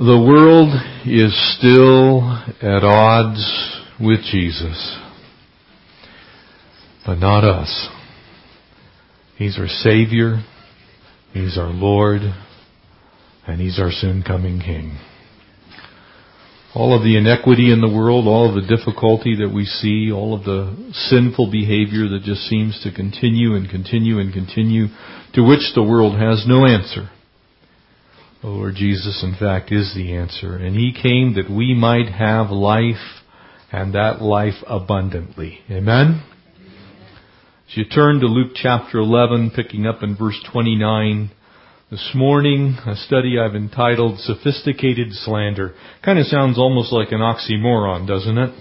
[0.00, 0.72] The world
[1.04, 2.22] is still
[2.62, 4.98] at odds with Jesus,
[7.04, 7.88] but not us.
[9.36, 10.42] He's our Savior,
[11.34, 12.22] He's our Lord,
[13.46, 14.96] and He's our soon coming King.
[16.74, 20.32] All of the inequity in the world, all of the difficulty that we see, all
[20.32, 24.86] of the sinful behavior that just seems to continue and continue and continue,
[25.34, 27.10] to which the world has no answer
[28.42, 30.56] the Lord Jesus, in fact, is the answer.
[30.56, 33.20] And He came that we might have life
[33.70, 35.60] and that life abundantly.
[35.70, 36.22] Amen?
[37.68, 41.30] As you turn to Luke chapter 11, picking up in verse 29,
[41.90, 45.74] this morning, a study I've entitled Sophisticated Slander.
[46.04, 48.54] Kind of sounds almost like an oxymoron, doesn't it?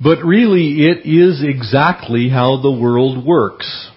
[0.00, 3.90] But really, it is exactly how the world works.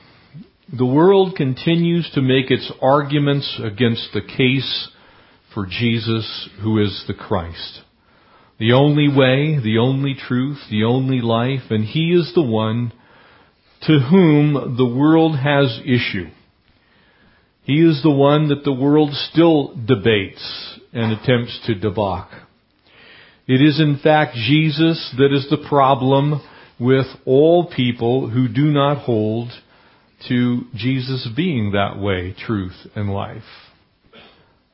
[0.74, 4.90] The world continues to make its arguments against the case
[5.54, 7.82] for Jesus, who is the Christ.
[8.58, 12.94] The only way, the only truth, the only life, and He is the one
[13.82, 16.30] to whom the world has issue.
[17.64, 22.30] He is the one that the world still debates and attempts to debauch.
[23.46, 26.42] It is in fact Jesus that is the problem
[26.80, 29.50] with all people who do not hold
[30.28, 33.44] to Jesus being that way, truth, and life.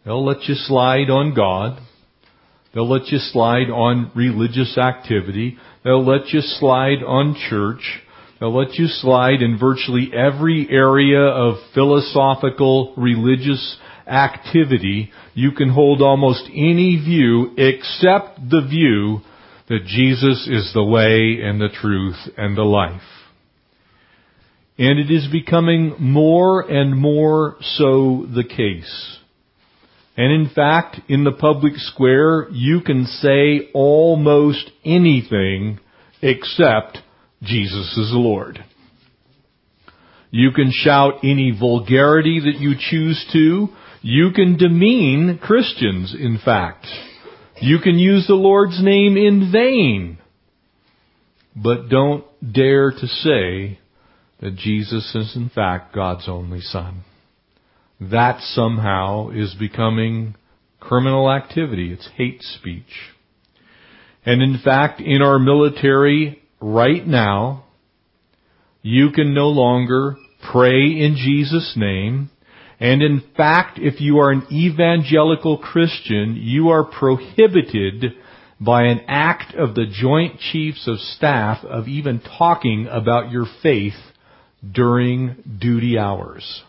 [0.06, 1.80] They'll let you slide on God.
[2.74, 5.58] They'll let you slide on religious activity.
[5.84, 8.02] They'll let you slide on church.
[8.40, 15.12] They'll let you slide in virtually every area of philosophical, religious activity.
[15.34, 19.22] You can hold almost any view except the view
[19.70, 23.02] that Jesus is the way and the truth and the life.
[24.78, 29.18] And it is becoming more and more so the case.
[30.16, 35.80] And in fact, in the public square, you can say almost anything
[36.22, 37.00] except
[37.42, 38.64] Jesus is Lord.
[40.32, 43.70] You can shout any vulgarity that you choose to.
[44.02, 46.86] You can demean Christians, in fact.
[47.62, 50.18] You can use the Lord's name in vain.
[51.56, 53.80] But don't dare to say
[54.40, 57.04] that Jesus is in fact God's only Son.
[58.00, 60.36] That somehow is becoming
[60.80, 61.92] criminal activity.
[61.92, 63.12] It's hate speech.
[64.26, 67.66] And in fact, in our military right now,
[68.82, 70.18] you can no longer
[70.52, 72.30] pray in Jesus' name.
[72.80, 78.14] And in fact, if you are an evangelical Christian, you are prohibited
[78.60, 83.94] by an act of the Joint Chiefs of Staff of even talking about your faith
[84.70, 86.64] during duty hours.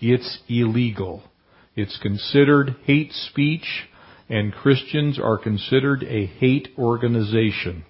[0.00, 1.22] It's illegal.
[1.76, 3.86] It's considered hate speech
[4.30, 7.84] and Christians are considered a hate organization.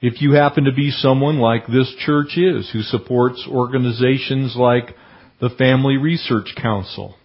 [0.00, 4.94] If you happen to be someone like this church is, who supports organizations like
[5.40, 7.16] the Family Research Council,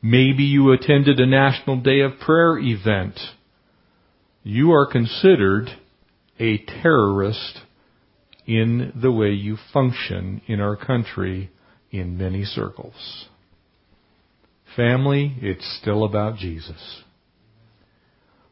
[0.00, 3.18] maybe you attended a National Day of Prayer event,
[4.44, 5.70] you are considered
[6.38, 7.58] a terrorist
[8.46, 11.50] in the way you function in our country
[11.90, 13.28] in many circles.
[14.76, 17.02] Family, it's still about Jesus.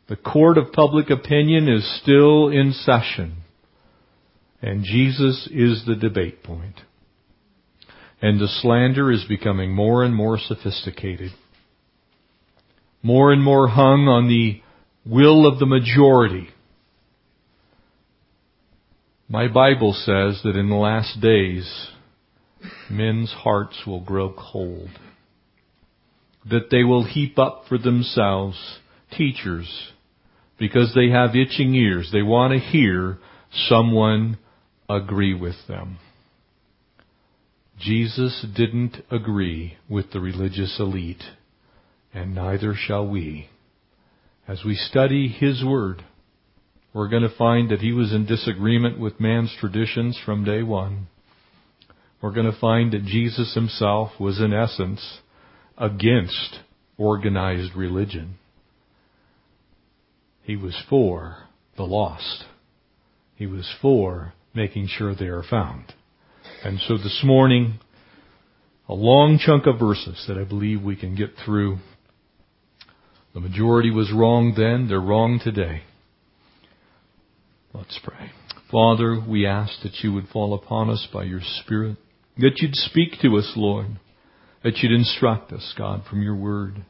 [0.08, 3.36] The court of public opinion is still in session,
[4.60, 6.80] and Jesus is the debate point.
[8.20, 11.30] And the slander is becoming more and more sophisticated,
[13.02, 14.60] more and more hung on the
[15.10, 16.50] will of the majority
[19.30, 21.88] my Bible says that in the last days,
[22.90, 24.90] men's hearts will grow cold.
[26.50, 28.58] That they will heap up for themselves
[29.16, 29.92] teachers
[30.58, 32.10] because they have itching ears.
[32.12, 33.18] They want to hear
[33.68, 34.36] someone
[34.88, 35.98] agree with them.
[37.78, 41.22] Jesus didn't agree with the religious elite,
[42.12, 43.48] and neither shall we.
[44.48, 46.04] As we study His Word,
[46.92, 51.06] we're going to find that he was in disagreement with man's traditions from day one.
[52.20, 55.20] We're going to find that Jesus himself was in essence
[55.78, 56.58] against
[56.98, 58.34] organized religion.
[60.42, 61.44] He was for
[61.76, 62.44] the lost.
[63.36, 65.94] He was for making sure they are found.
[66.64, 67.78] And so this morning,
[68.88, 71.78] a long chunk of verses that I believe we can get through.
[73.32, 75.82] The majority was wrong then, they're wrong today.
[77.72, 78.32] Let's pray.
[78.70, 81.96] Father, we ask that you would fall upon us by your Spirit,
[82.36, 84.00] that you'd speak to us, Lord,
[84.64, 86.84] that you'd instruct us, God, from your word.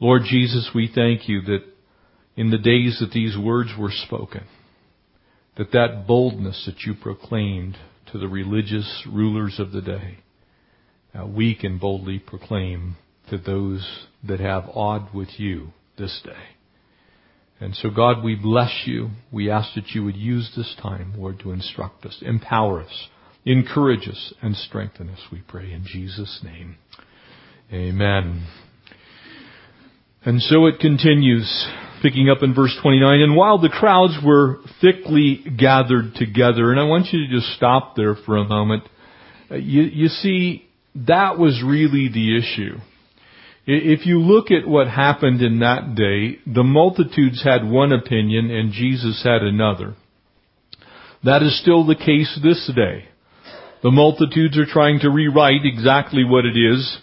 [0.00, 1.60] Lord Jesus, we thank you that
[2.36, 4.44] in the days that these words were spoken,
[5.56, 7.76] that that boldness that you proclaimed
[8.10, 10.18] to the religious rulers of the day,
[11.14, 12.96] uh, we can boldly proclaim
[13.28, 16.56] to those that have awed with you this day.
[17.60, 19.10] And so God, we bless you.
[19.30, 23.08] We ask that you would use this time, Lord, to instruct us, empower us,
[23.44, 26.76] encourage us, and strengthen us, we pray in Jesus' name.
[27.70, 28.46] Amen.
[30.24, 31.68] And so it continues,
[32.02, 33.20] picking up in verse 29.
[33.20, 37.94] And while the crowds were thickly gathered together, and I want you to just stop
[37.94, 38.84] there for a moment.
[39.50, 42.78] Uh, you, you see, that was really the issue.
[43.72, 48.72] If you look at what happened in that day, the multitudes had one opinion and
[48.72, 49.94] Jesus had another.
[51.22, 53.04] That is still the case this day.
[53.84, 56.98] The multitudes are trying to rewrite exactly what it is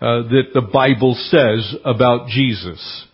[0.00, 3.06] uh, that the Bible says about Jesus.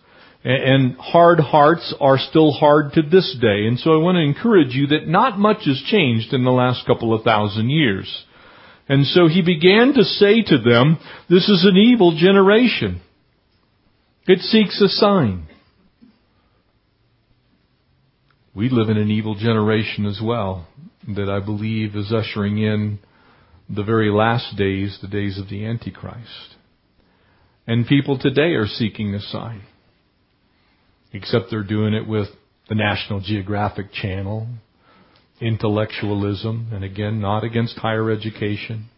[0.43, 3.65] And hard hearts are still hard to this day.
[3.65, 6.85] And so I want to encourage you that not much has changed in the last
[6.85, 8.25] couple of thousand years.
[8.89, 10.97] And so he began to say to them,
[11.29, 13.01] this is an evil generation.
[14.27, 15.47] It seeks a sign.
[18.55, 20.67] We live in an evil generation as well
[21.07, 22.99] that I believe is ushering in
[23.69, 26.55] the very last days, the days of the Antichrist.
[27.67, 29.61] And people today are seeking a sign.
[31.13, 32.27] Except they're doing it with
[32.67, 34.47] the National Geographic Channel,
[35.41, 38.89] intellectualism, and again, not against higher education.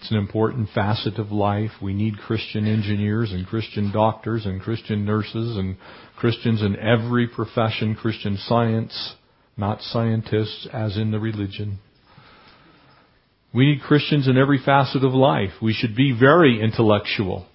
[0.00, 1.70] It's an important facet of life.
[1.82, 5.76] We need Christian engineers and Christian doctors and Christian nurses and
[6.16, 9.14] Christians in every profession, Christian science,
[9.56, 11.78] not scientists as in the religion.
[13.54, 15.52] We need Christians in every facet of life.
[15.62, 17.46] We should be very intellectual,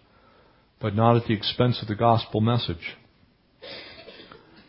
[0.80, 2.96] but not at the expense of the gospel message.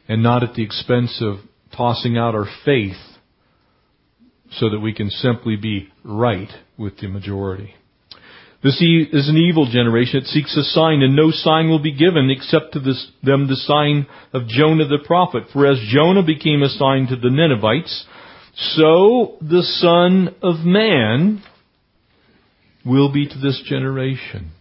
[0.09, 1.39] And not at the expense of
[1.77, 2.97] tossing out our faith
[4.53, 7.75] so that we can simply be right with the majority.
[8.63, 10.21] This is an evil generation.
[10.21, 13.57] It seeks a sign, and no sign will be given except to this, them the
[13.57, 15.45] sign of Jonah the prophet.
[15.53, 18.05] For as Jonah became a sign to the Ninevites,
[18.55, 21.43] so the Son of Man
[22.87, 24.53] will be to this generation.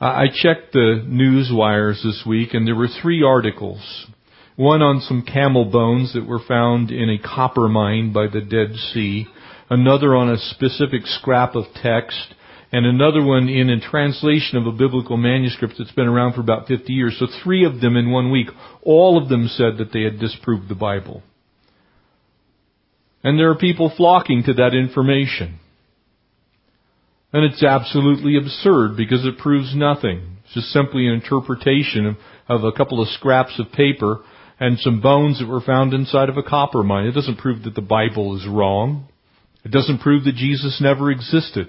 [0.00, 4.06] I checked the news wires this week, and there were three articles
[4.56, 8.74] one on some camel bones that were found in a copper mine by the Dead
[8.92, 9.26] Sea,
[9.68, 12.34] another on a specific scrap of text,
[12.70, 16.66] and another one in a translation of a biblical manuscript that's been around for about
[16.66, 17.16] 50 years.
[17.18, 18.48] So three of them in one week.
[18.82, 21.22] All of them said that they had disproved the Bible.
[23.22, 25.60] And there are people flocking to that information.
[27.32, 30.38] And it's absolutely absurd because it proves nothing.
[30.44, 32.16] It's just simply an interpretation of,
[32.48, 34.20] of a couple of scraps of paper
[34.60, 37.06] and some bones that were found inside of a copper mine.
[37.06, 39.08] It doesn't prove that the Bible is wrong.
[39.64, 41.68] It doesn't prove that Jesus never existed.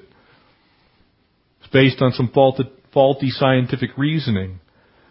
[1.62, 4.60] It's based on some faulty, scientific reasoning.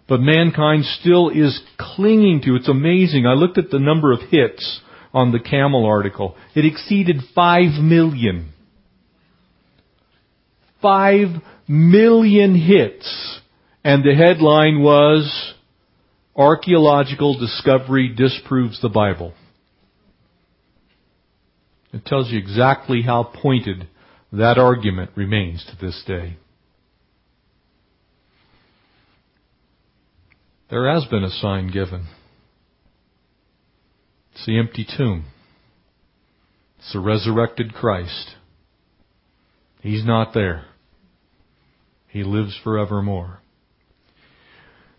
[0.07, 2.57] But mankind still is clinging to.
[2.57, 3.27] It's amazing.
[3.27, 4.81] I looked at the number of hits
[5.15, 6.37] on the camel article.
[6.55, 8.53] It exceeded five million.
[10.83, 11.29] Five
[11.67, 13.41] million hits.
[13.83, 15.55] And the headline was,
[16.37, 19.35] Archaeological discovery disproves the Bible.
[21.93, 23.87] It tells you exactly how pointed
[24.33, 26.39] that argument remains to this day.
[30.71, 32.09] There has been a sign given.
[34.33, 35.27] It's the empty tomb.
[36.79, 38.35] It's the resurrected Christ.
[39.81, 40.65] He's not there.
[42.09, 43.41] He lives forevermore.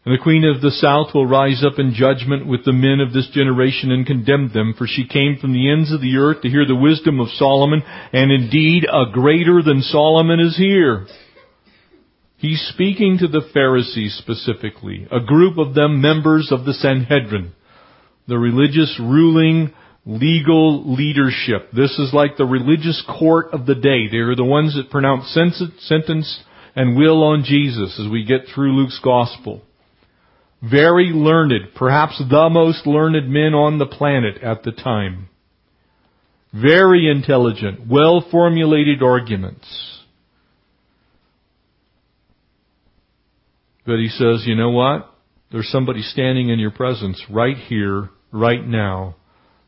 [0.05, 3.11] And the queen of the south will rise up in judgment with the men of
[3.11, 6.49] this generation and condemn them, for she came from the ends of the earth to
[6.49, 7.81] hear the wisdom of Solomon,
[8.13, 11.07] and indeed a greater than Solomon is here.
[12.37, 17.53] He's speaking to the Pharisees specifically, a group of them members of the Sanhedrin,
[18.27, 19.73] the religious ruling
[20.05, 21.71] legal leadership.
[21.71, 24.07] This is like the religious court of the day.
[24.11, 25.35] They are the ones that pronounce
[25.79, 26.43] sentence
[26.75, 29.63] and will on Jesus as we get through Luke's gospel.
[30.69, 35.29] Very learned, perhaps the most learned men on the planet at the time.
[36.53, 39.67] Very intelligent, well formulated arguments.
[43.85, 45.11] But he says, you know what?
[45.51, 49.15] There's somebody standing in your presence right here, right now,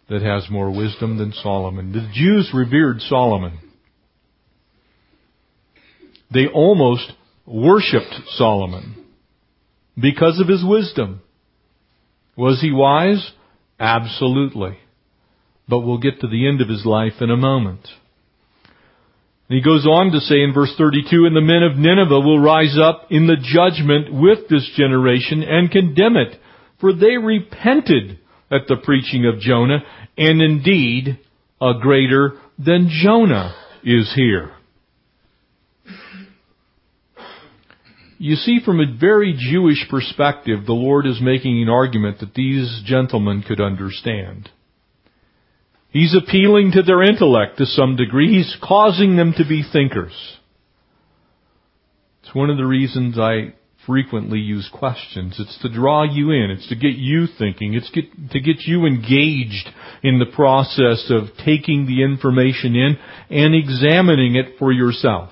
[0.10, 1.92] that has more wisdom than Solomon.
[1.92, 3.60] The Jews revered Solomon.
[6.34, 7.12] They almost
[7.46, 9.07] worshipped Solomon.
[10.00, 11.22] Because of his wisdom.
[12.36, 13.32] Was he wise?
[13.80, 14.78] Absolutely.
[15.68, 17.88] But we'll get to the end of his life in a moment.
[19.50, 22.40] And he goes on to say in verse 32, And the men of Nineveh will
[22.40, 26.40] rise up in the judgment with this generation and condemn it,
[26.80, 28.20] for they repented
[28.52, 29.80] at the preaching of Jonah,
[30.18, 31.20] and indeed
[31.62, 34.52] a greater than Jonah is here.
[38.20, 42.82] You see, from a very Jewish perspective, the Lord is making an argument that these
[42.86, 44.50] gentlemen could understand.
[45.90, 48.36] He's appealing to their intellect to some degree.
[48.36, 50.14] He's causing them to be thinkers.
[52.24, 53.54] It's one of the reasons I
[53.86, 55.38] frequently use questions.
[55.40, 56.52] It's to draw you in.
[56.52, 57.74] It's to get you thinking.
[57.74, 59.70] It's get, to get you engaged
[60.04, 62.98] in the process of taking the information in
[63.30, 65.32] and examining it for yourself.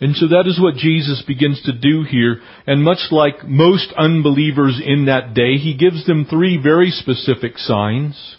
[0.00, 2.40] And so that is what Jesus begins to do here.
[2.66, 8.36] And much like most unbelievers in that day, he gives them three very specific signs.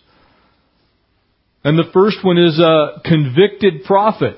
[1.63, 4.37] And the first one is a convicted prophet.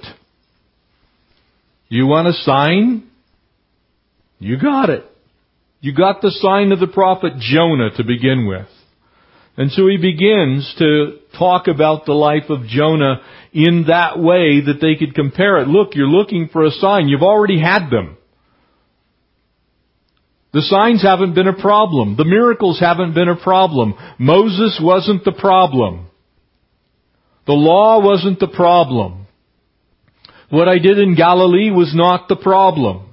[1.90, 3.10] You want a sign?
[4.40, 5.04] You got it.
[5.82, 8.68] You got the sign of the prophet Jonah to begin with.
[9.58, 13.22] And so he begins to talk about the life of Jonah
[13.52, 15.68] in that way that they could compare it.
[15.68, 17.08] Look, you're looking for a sign.
[17.08, 18.18] You've already had them.
[20.54, 22.16] The signs haven't been a problem.
[22.18, 23.96] The miracles haven't been a problem.
[24.20, 26.08] Moses wasn't the problem.
[27.48, 29.26] The law wasn't the problem.
[30.50, 33.07] What I did in Galilee was not the problem.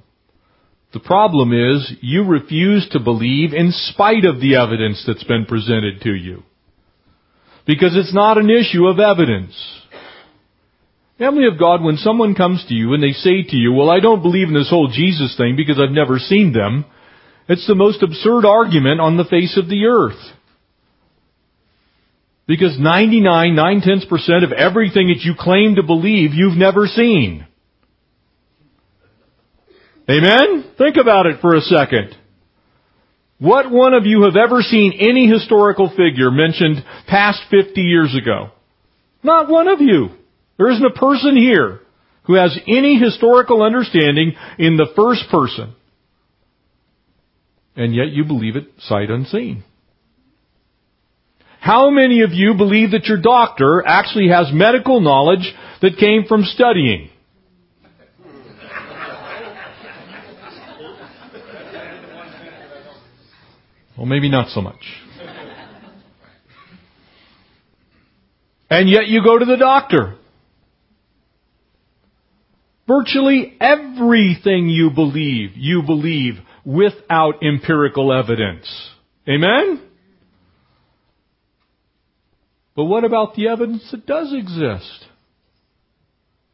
[0.95, 6.01] The problem is you refuse to believe in spite of the evidence that's been presented
[6.03, 6.45] to you.
[7.67, 9.55] Because it's not an issue of evidence.
[11.19, 13.99] Family of God, when someone comes to you and they say to you, well, I
[13.99, 16.85] don't believe in this whole Jesus thing because I've never seen them,
[17.49, 20.21] it's the most absurd argument on the face of the earth.
[22.47, 27.47] Because 99, 9 tenths percent of everything that you claim to believe, you've never seen.
[30.09, 30.73] Amen?
[30.77, 32.15] Think about it for a second.
[33.39, 38.51] What one of you have ever seen any historical figure mentioned past 50 years ago?
[39.23, 40.11] Not one of you.
[40.57, 41.81] There isn't a person here
[42.25, 45.75] who has any historical understanding in the first person.
[47.77, 49.65] And yet you believe it sight unseen.
[51.61, 56.45] How many of you believe that your doctor actually has medical knowledge that came from
[56.45, 57.11] studying?
[63.97, 64.85] Well, maybe not so much.
[68.71, 70.17] And yet you go to the doctor.
[72.89, 76.35] Virtually everything you believe, you believe
[76.65, 78.91] without empirical evidence.
[79.29, 79.81] Amen?
[82.75, 85.07] But what about the evidence that does exist?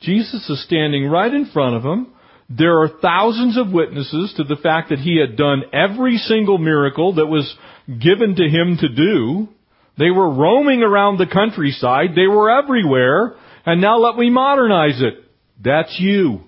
[0.01, 2.13] Jesus is standing right in front of them.
[2.51, 7.15] There are thousands of witnesses to the fact that he had done every single miracle
[7.15, 7.55] that was
[7.87, 9.49] given to him to do.
[9.97, 12.11] They were roaming around the countryside.
[12.17, 13.37] They were everywhere.
[13.65, 15.25] And now let me modernize it.
[15.63, 16.41] That's you.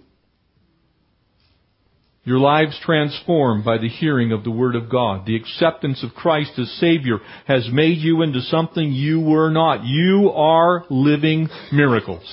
[2.24, 5.26] Your lives transformed by the hearing of the Word of God.
[5.26, 9.84] The acceptance of Christ as Savior has made you into something you were not.
[9.84, 12.24] You are living miracles.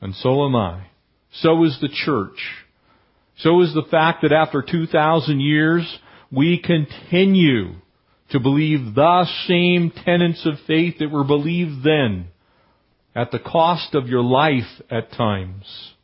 [0.00, 0.87] And so am I.
[1.32, 2.38] So is the church.
[3.38, 5.98] So is the fact that after 2,000 years,
[6.30, 7.74] we continue
[8.30, 12.28] to believe the same tenets of faith that were believed then,
[13.14, 15.94] at the cost of your life at times.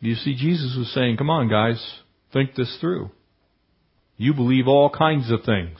[0.00, 2.00] You see, Jesus was saying, come on guys,
[2.32, 3.10] think this through.
[4.16, 5.78] You believe all kinds of things.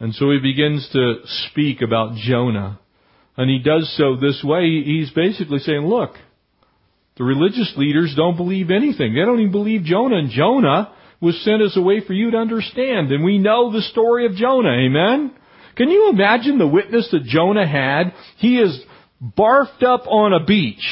[0.00, 1.16] And so he begins to
[1.50, 2.80] speak about Jonah.
[3.36, 4.82] And he does so this way.
[4.84, 6.12] He's basically saying, look,
[7.16, 9.14] the religious leaders don't believe anything.
[9.14, 10.16] They don't even believe Jonah.
[10.16, 13.10] And Jonah was sent as a way for you to understand.
[13.10, 14.72] And we know the story of Jonah.
[14.72, 15.32] Amen?
[15.76, 18.12] Can you imagine the witness that Jonah had?
[18.38, 18.80] He is
[19.20, 20.84] barfed up on a beach.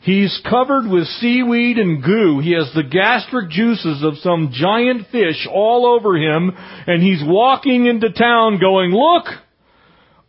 [0.00, 2.40] He's covered with seaweed and goo.
[2.40, 6.52] He has the gastric juices of some giant fish all over him,
[6.86, 9.24] and he's walking into town going, look,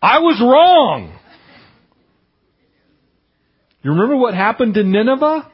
[0.05, 1.17] I was wrong.
[3.81, 5.51] You remember what happened to Nineveh?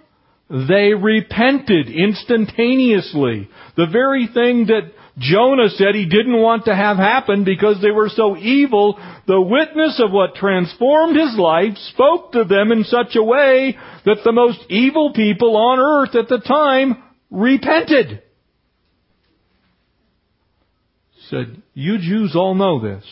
[0.52, 3.50] they repented instantaneously.
[3.78, 8.10] The very thing that Jonah said he didn't want to have happen because they were
[8.10, 13.24] so evil, the witness of what transformed his life spoke to them in such a
[13.24, 18.22] way that the most evil people on earth at the time repented.
[21.30, 23.06] Said, you Jews all know this.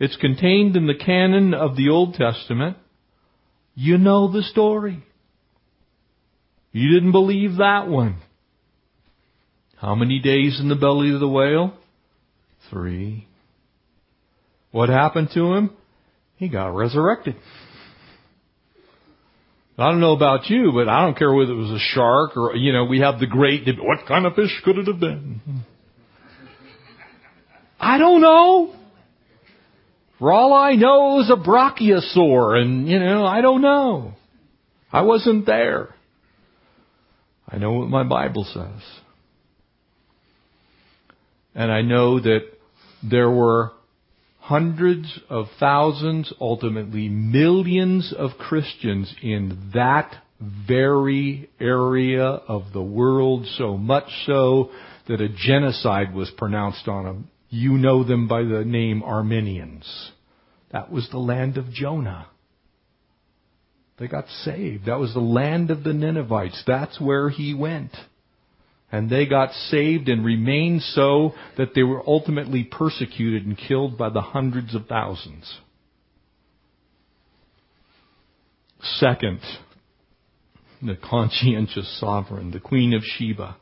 [0.00, 2.76] It's contained in the canon of the Old Testament.
[3.74, 5.02] You know the story.
[6.72, 8.16] You didn't believe that one.
[9.76, 11.74] How many days in the belly of the whale?
[12.70, 13.26] Three.
[14.70, 15.70] What happened to him?
[16.36, 17.36] He got resurrected.
[19.76, 22.56] I don't know about you, but I don't care whether it was a shark or,
[22.56, 25.40] you know, we have the great, what kind of fish could it have been?
[27.78, 28.74] I don't know.
[30.18, 34.14] For all I know, is a brachiosaur and, you know, I don't know.
[34.92, 35.94] I wasn't there.
[37.48, 38.82] I know what my Bible says.
[41.54, 42.40] And I know that
[43.02, 43.72] there were
[44.40, 53.76] hundreds of thousands, ultimately millions of Christians in that very area of the world, so
[53.76, 54.70] much so
[55.06, 57.30] that a genocide was pronounced on them.
[57.48, 60.12] You know them by the name Armenians.
[60.70, 62.26] That was the land of Jonah.
[63.98, 64.86] They got saved.
[64.86, 66.62] That was the land of the Ninevites.
[66.66, 67.92] That's where he went.
[68.92, 74.08] And they got saved and remained so that they were ultimately persecuted and killed by
[74.10, 75.60] the hundreds of thousands.
[78.80, 79.40] Second,
[80.80, 83.56] the conscientious sovereign, the Queen of Sheba.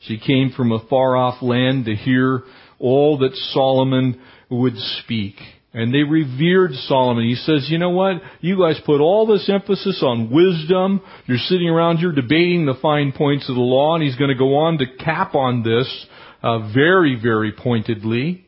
[0.00, 2.42] She came from a far off land to hear
[2.80, 5.36] all that Solomon would speak.
[5.72, 7.24] And they revered Solomon.
[7.24, 8.20] He says, you know what?
[8.40, 11.00] You guys put all this emphasis on wisdom.
[11.26, 14.34] You're sitting around here debating the fine points of the law, and he's going to
[14.34, 16.06] go on to cap on this
[16.42, 18.46] uh, very, very pointedly.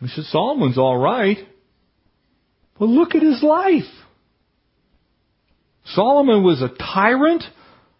[0.00, 1.38] He said, Solomon's all right.
[2.78, 3.84] But look at his life.
[5.86, 7.44] Solomon was a tyrant.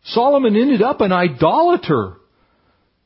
[0.07, 2.15] Solomon ended up an idolater.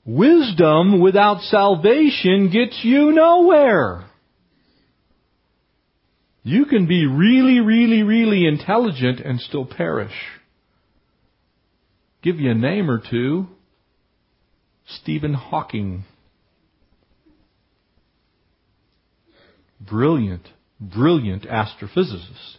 [0.08, 4.06] Wisdom without salvation gets you nowhere.
[6.42, 10.14] You can be really, really, really intelligent and still perish.
[12.22, 13.48] Give you a name or two.
[14.86, 16.04] Stephen Hawking.
[19.78, 20.48] Brilliant,
[20.80, 22.56] brilliant astrophysicist.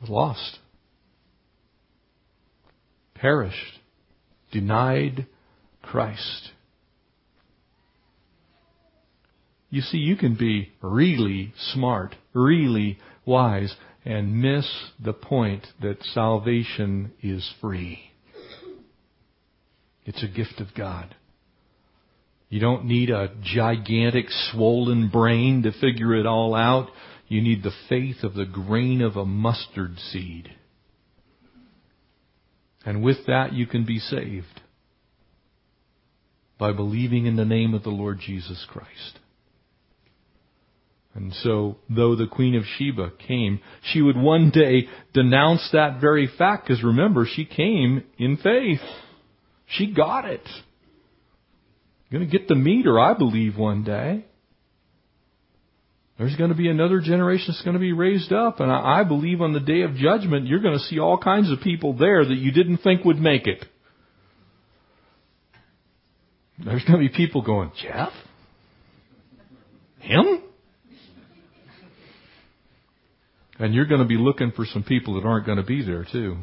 [0.00, 0.58] But lost.
[3.14, 3.77] Perished
[4.50, 5.26] denied
[5.82, 6.50] Christ.
[9.70, 14.66] You see, you can be really smart, really wise, and miss
[15.02, 18.00] the point that salvation is free.
[20.06, 21.14] It's a gift of God.
[22.48, 26.88] You don't need a gigantic swollen brain to figure it all out.
[27.26, 30.48] You need the faith of the grain of a mustard seed.
[32.88, 34.62] And with that, you can be saved
[36.58, 39.18] by believing in the name of the Lord Jesus Christ.
[41.14, 46.30] And so, though the Queen of Sheba came, she would one day denounce that very
[46.38, 48.80] fact, because remember, she came in faith.
[49.66, 50.48] She got it.
[52.10, 54.24] Going to get to meet her, I believe, one day.
[56.18, 58.58] There's going to be another generation that's going to be raised up.
[58.58, 61.60] And I, believe on the day of judgment, you're going to see all kinds of
[61.60, 63.64] people there that you didn't think would make it.
[66.64, 68.10] There's going to be people going, Jeff?
[70.00, 70.42] Him?
[73.60, 76.04] And you're going to be looking for some people that aren't going to be there
[76.10, 76.36] too.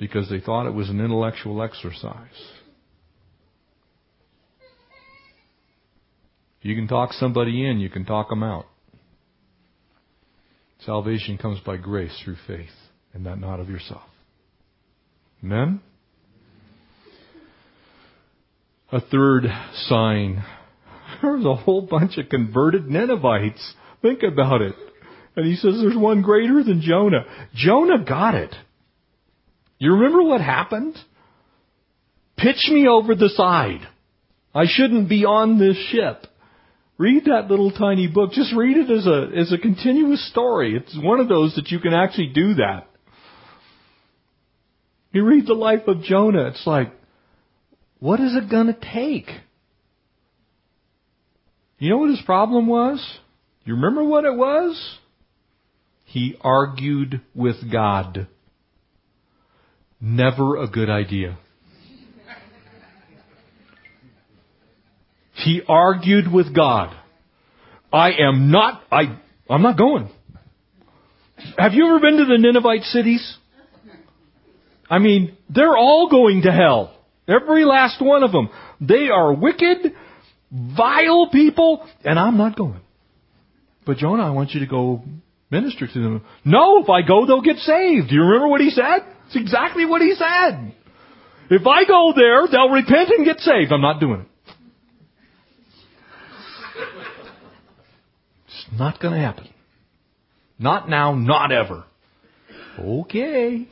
[0.00, 2.26] Because they thought it was an intellectual exercise.
[6.68, 8.66] You can talk somebody in, you can talk them out.
[10.84, 12.68] Salvation comes by grace through faith,
[13.14, 14.02] and that not of yourself.
[15.42, 15.80] Amen?
[18.92, 19.44] A third
[19.88, 20.44] sign.
[21.22, 23.74] There was a whole bunch of converted Ninevites.
[24.02, 24.74] Think about it.
[25.36, 27.24] And he says there's one greater than Jonah.
[27.54, 28.54] Jonah got it.
[29.78, 30.96] You remember what happened?
[32.36, 33.88] Pitch me over the side.
[34.54, 36.26] I shouldn't be on this ship.
[36.98, 38.32] Read that little tiny book.
[38.32, 40.76] Just read it as a, as a continuous story.
[40.76, 42.88] It's one of those that you can actually do that.
[45.12, 46.92] You read the life of Jonah, it's like,
[47.98, 49.28] what is it gonna take?
[51.78, 53.18] You know what his problem was?
[53.64, 54.98] You remember what it was?
[56.04, 58.26] He argued with God.
[60.00, 61.38] Never a good idea.
[65.38, 66.94] He argued with God.
[67.92, 70.10] I am not, I, I'm not going.
[71.56, 73.36] Have you ever been to the Ninevite cities?
[74.90, 76.94] I mean, they're all going to hell.
[77.28, 78.48] Every last one of them.
[78.80, 79.92] They are wicked,
[80.50, 82.80] vile people, and I'm not going.
[83.86, 85.02] But Jonah, I want you to go
[85.50, 86.24] minister to them.
[86.44, 88.08] No, if I go, they'll get saved.
[88.08, 89.00] Do you remember what he said?
[89.26, 90.74] It's exactly what he said.
[91.50, 93.72] If I go there, they'll repent and get saved.
[93.72, 94.26] I'm not doing it.
[98.46, 99.48] It's not going to happen.
[100.58, 101.84] Not now, not ever.
[102.78, 103.68] Okay.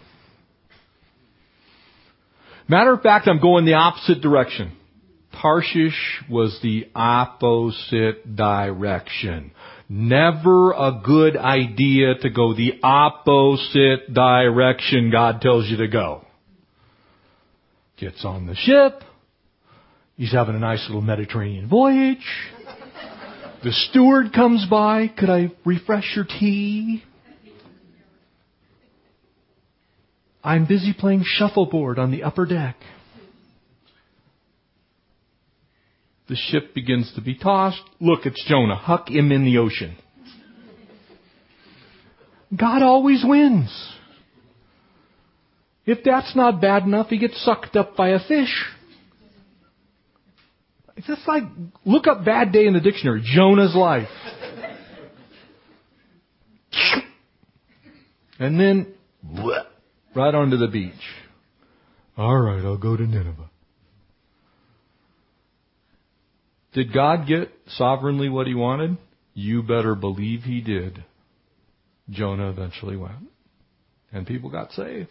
[2.68, 4.72] Matter of fact, I'm going the opposite direction.
[5.40, 9.52] Tarshish was the opposite direction.
[9.88, 16.24] Never a good idea to go the opposite direction God tells you to go.
[17.98, 19.02] Gets on the ship.
[20.16, 22.26] He's having a nice little Mediterranean voyage.
[23.66, 25.08] The steward comes by.
[25.08, 27.02] Could I refresh your tea?
[30.44, 32.76] I'm busy playing shuffleboard on the upper deck.
[36.28, 37.82] The ship begins to be tossed.
[38.00, 38.76] Look, it's Jonah.
[38.76, 39.96] Huck him in the ocean.
[42.56, 43.94] God always wins.
[45.84, 48.75] If that's not bad enough, he gets sucked up by a fish.
[50.96, 51.42] It's just like,
[51.84, 53.22] look up bad day in the dictionary.
[53.24, 54.08] Jonah's life.
[58.38, 58.94] and then,
[60.14, 60.92] right onto the beach.
[62.16, 63.50] All right, I'll go to Nineveh.
[66.72, 68.96] Did God get sovereignly what he wanted?
[69.34, 71.04] You better believe he did.
[72.08, 73.30] Jonah eventually went.
[74.12, 75.10] And people got saved.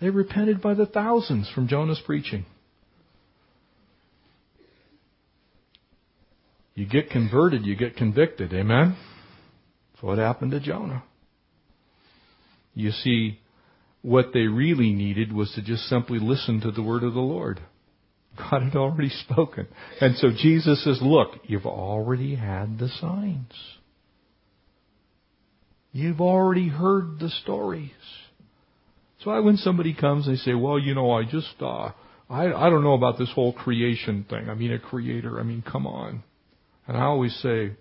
[0.00, 2.44] They repented by the thousands from Jonah's preaching.
[6.76, 8.52] You get converted, you get convicted.
[8.52, 8.96] Amen?
[9.92, 11.02] That's what happened to Jonah.
[12.74, 13.40] You see,
[14.02, 17.60] what they really needed was to just simply listen to the word of the Lord.
[18.36, 19.66] God had already spoken.
[20.02, 23.52] And so Jesus says, look, you've already had the signs.
[25.92, 27.90] You've already heard the stories.
[29.24, 31.92] So why when somebody comes, they say, well, you know, I just, uh,
[32.28, 34.50] I, I don't know about this whole creation thing.
[34.50, 35.40] I mean, a creator.
[35.40, 36.22] I mean, come on.
[36.86, 37.72] And I always say,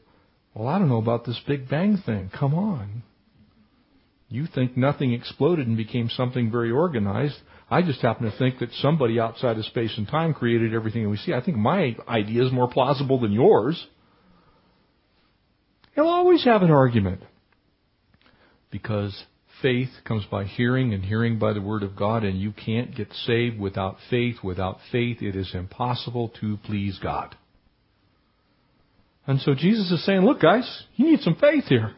[0.54, 2.32] well, I don't know about this Big Bang thing.
[2.38, 3.04] Come on.
[4.30, 7.36] You think nothing exploded and became something very organized.
[7.70, 11.10] I just happen to think that somebody outside of space and time created everything that
[11.10, 11.34] we see.
[11.34, 13.86] I think my idea is more plausible than yours.
[15.96, 17.22] You'll always have an argument.
[18.72, 19.26] Because
[19.62, 23.14] faith comes by hearing and hearing by the Word of God and you can't get
[23.26, 24.38] saved without faith.
[24.44, 27.36] Without faith, it is impossible to please God.
[29.28, 31.96] And so Jesus is saying, look guys, you need some faith here.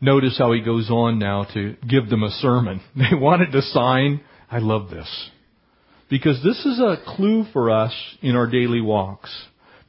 [0.00, 2.80] Notice how he goes on now to give them a sermon.
[2.96, 4.20] They wanted a sign.
[4.50, 5.30] I love this.
[6.08, 9.34] Because this is a clue for us in our daily walks.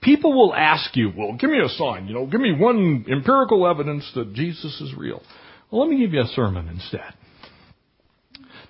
[0.01, 3.67] People will ask you, well, give me a sign, you know, give me one empirical
[3.67, 5.21] evidence that Jesus is real.
[5.69, 7.13] Well, let me give you a sermon instead.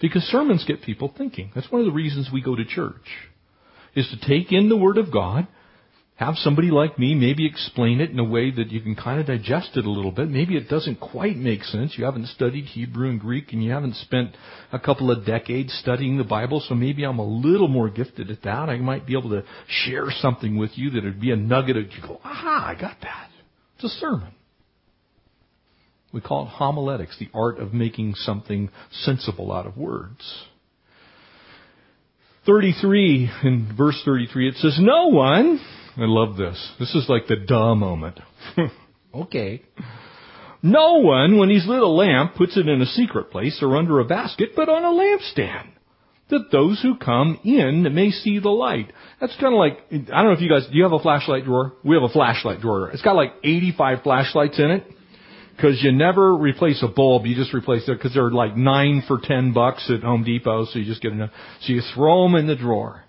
[0.01, 1.51] Because sermons get people thinking.
[1.53, 2.95] That's one of the reasons we go to church.
[3.95, 5.47] Is to take in the Word of God
[6.17, 9.27] have somebody like me maybe explain it in a way that you can kind of
[9.27, 10.27] digest it a little bit.
[10.27, 11.93] Maybe it doesn't quite make sense.
[11.95, 14.36] You haven't studied Hebrew and Greek and you haven't spent
[14.71, 18.41] a couple of decades studying the Bible, so maybe I'm a little more gifted at
[18.43, 18.67] that.
[18.67, 21.93] I might be able to share something with you that would be a nugget that
[21.93, 23.30] you go, aha, I got that.
[23.75, 24.34] It's a sermon.
[26.12, 30.45] We call it homiletics, the art of making something sensible out of words.
[32.47, 35.60] 33, in verse 33, it says, No one
[35.97, 36.73] I love this.
[36.79, 38.19] This is like the duh moment.
[39.15, 39.63] okay.
[40.62, 43.99] No one, when he's lit a lamp, puts it in a secret place or under
[43.99, 45.69] a basket, but on a lampstand,
[46.29, 48.91] that those who come in may see the light.
[49.19, 51.45] That's kind of like, I don't know if you guys, do you have a flashlight
[51.45, 51.73] drawer?
[51.83, 52.91] We have a flashlight drawer.
[52.91, 54.83] It's got like 85 flashlights in it.
[55.60, 59.17] Cause you never replace a bulb, you just replace it, cause they're like nine for
[59.19, 61.31] ten bucks at Home Depot, so you just get enough.
[61.62, 63.03] So you throw them in the drawer.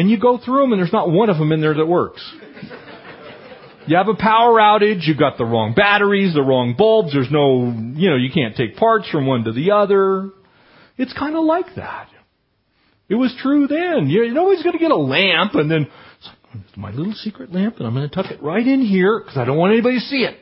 [0.00, 2.26] And you go through them and there's not one of them in there that works.
[3.86, 7.66] You have a power outage, you've got the wrong batteries, the wrong bulbs, there's no,
[7.66, 10.30] you know, you can't take parts from one to the other.
[10.96, 12.08] It's kind of like that.
[13.10, 14.08] It was true then.
[14.08, 15.86] You're always going to get a lamp and then,
[16.54, 19.36] it's my little secret lamp and I'm going to tuck it right in here because
[19.36, 20.38] I don't want anybody to see it.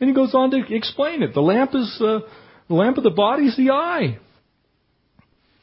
[0.00, 1.34] And he goes on to explain it.
[1.34, 2.20] The lamp is, uh,
[2.68, 4.20] the lamp of the body is the eye.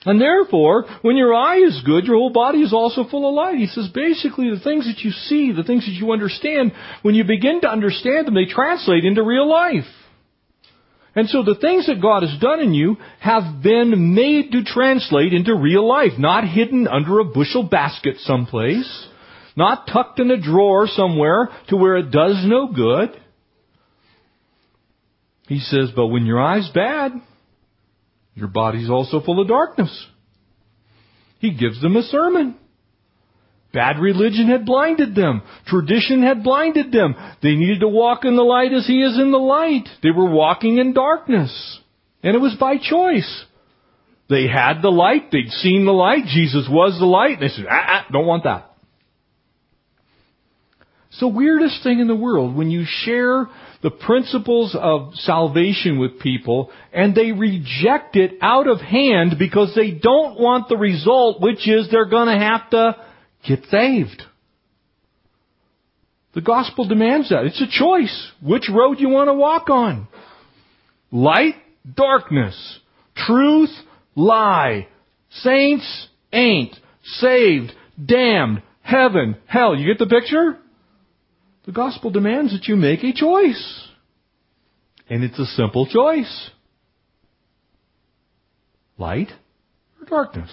[0.04, 3.60] And therefore, when your eye is good, your whole body is also full of light.
[3.60, 6.72] He says basically the things that you see, the things that you understand,
[7.04, 9.86] when you begin to understand them, they translate into real life.
[11.14, 15.34] And so the things that God has done in you have been made to translate
[15.34, 19.08] into real life, not hidden under a bushel basket someplace,
[19.56, 23.10] not tucked in a drawer somewhere to where it does no good.
[25.48, 27.12] He says, but when your eye's bad,
[28.34, 30.08] your body's also full of darkness.
[31.40, 32.56] He gives them a sermon.
[33.74, 35.42] Bad religion had blinded them.
[35.66, 37.16] Tradition had blinded them.
[37.42, 39.88] They needed to walk in the light as He is in the light.
[40.04, 41.80] They were walking in darkness.
[42.22, 43.46] And it was by choice.
[44.30, 45.32] They had the light.
[45.32, 46.26] They'd seen the light.
[46.26, 47.40] Jesus was the light.
[47.40, 48.72] And they said, ah, ah, don't want that.
[51.10, 53.48] It's the weirdest thing in the world when you share
[53.82, 59.92] the principles of salvation with people and they reject it out of hand because they
[59.92, 62.96] don't want the result, which is they're gonna have to
[63.48, 64.24] get saved.
[66.34, 67.46] The gospel demands that.
[67.46, 68.32] It's a choice.
[68.42, 70.08] Which road you want to walk on.
[71.12, 71.56] Light,
[71.94, 72.80] darkness.
[73.16, 73.72] Truth,
[74.16, 74.88] lie.
[75.30, 76.76] Saints, ain't.
[77.04, 77.72] Saved,
[78.04, 79.76] damned, heaven, hell.
[79.76, 80.58] You get the picture?
[81.66, 83.88] The gospel demands that you make a choice.
[85.10, 86.50] And it's a simple choice.
[88.98, 89.30] Light
[90.00, 90.50] or darkness.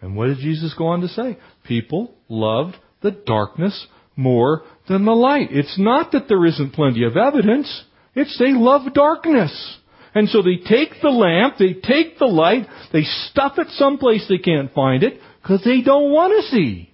[0.00, 1.38] And what did Jesus go on to say?
[1.64, 5.48] People loved the darkness more than the light.
[5.50, 7.84] It's not that there isn't plenty of evidence.
[8.14, 9.78] It's they love darkness.
[10.14, 14.38] And so they take the lamp, they take the light, they stuff it someplace they
[14.38, 16.91] can't find it because they don't want to see.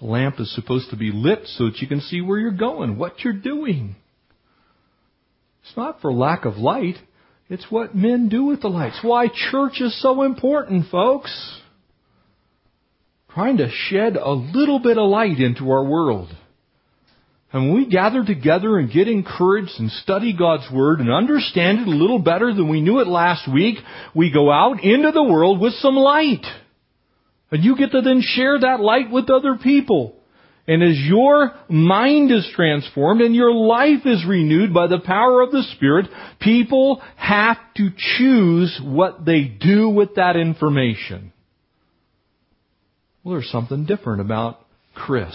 [0.00, 3.20] Lamp is supposed to be lit so that you can see where you're going, what
[3.20, 3.96] you're doing.
[5.62, 6.96] It's not for lack of light.
[7.48, 9.00] It's what men do with the lights.
[9.02, 11.60] Why church is so important, folks.
[13.30, 16.28] Trying to shed a little bit of light into our world.
[17.52, 21.88] And when we gather together and get encouraged and study God's Word and understand it
[21.88, 23.76] a little better than we knew it last week,
[24.14, 26.46] we go out into the world with some light.
[27.50, 30.16] And you get to then share that light with other people.
[30.68, 35.50] And as your mind is transformed and your life is renewed by the power of
[35.50, 36.06] the Spirit,
[36.40, 41.32] people have to choose what they do with that information.
[43.24, 45.34] Well, there's something different about Chris.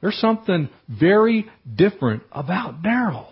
[0.00, 3.26] There's something very different about Daryl.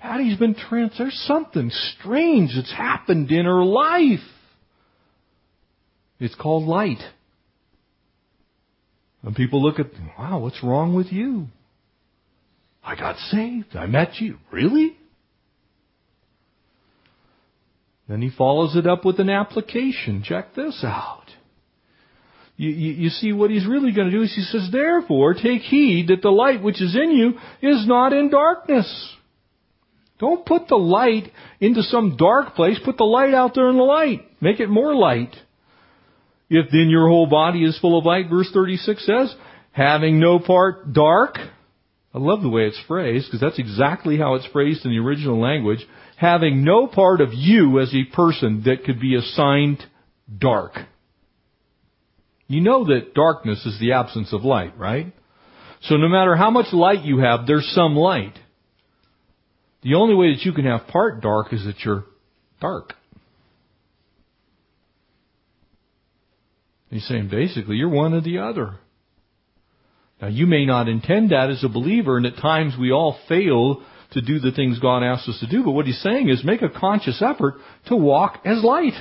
[0.00, 0.92] Patty's been trans.
[0.96, 4.20] There's something strange that's happened in her life.
[6.18, 7.00] It's called light.
[9.22, 9.86] And people look at,
[10.18, 11.46] wow, what's wrong with you?
[12.82, 13.76] I got saved.
[13.76, 14.38] I met you.
[14.50, 14.96] Really?
[18.08, 20.22] Then he follows it up with an application.
[20.24, 21.26] Check this out.
[22.56, 25.62] You, you, you, see what he's really going to do is he says, therefore take
[25.62, 27.32] heed that the light which is in you
[27.62, 29.16] is not in darkness.
[30.20, 32.78] Don't put the light into some dark place.
[32.84, 34.20] Put the light out there in the light.
[34.40, 35.34] Make it more light.
[36.50, 39.34] If then your whole body is full of light, verse 36 says,
[39.72, 41.36] having no part dark.
[42.12, 45.40] I love the way it's phrased because that's exactly how it's phrased in the original
[45.40, 45.86] language.
[46.16, 49.78] Having no part of you as a person that could be assigned
[50.36, 50.72] dark.
[52.46, 55.14] You know that darkness is the absence of light, right?
[55.82, 58.34] So no matter how much light you have, there's some light.
[59.82, 62.04] The only way that you can have part dark is that you're
[62.60, 62.94] dark.
[66.90, 68.74] He's saying basically you're one or the other.
[70.20, 73.82] Now you may not intend that as a believer and at times we all fail
[74.12, 76.62] to do the things God asks us to do, but what he's saying is make
[76.62, 77.54] a conscious effort
[77.86, 78.94] to walk as light.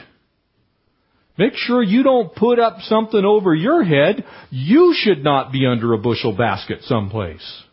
[1.37, 4.25] Make sure you don't put up something over your head.
[4.49, 7.63] You should not be under a bushel basket someplace.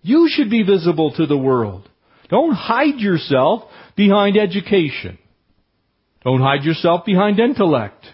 [0.00, 1.88] You should be visible to the world.
[2.32, 3.64] Don't hide yourself
[3.94, 5.18] behind education.
[6.24, 8.06] Don't hide yourself behind intellect.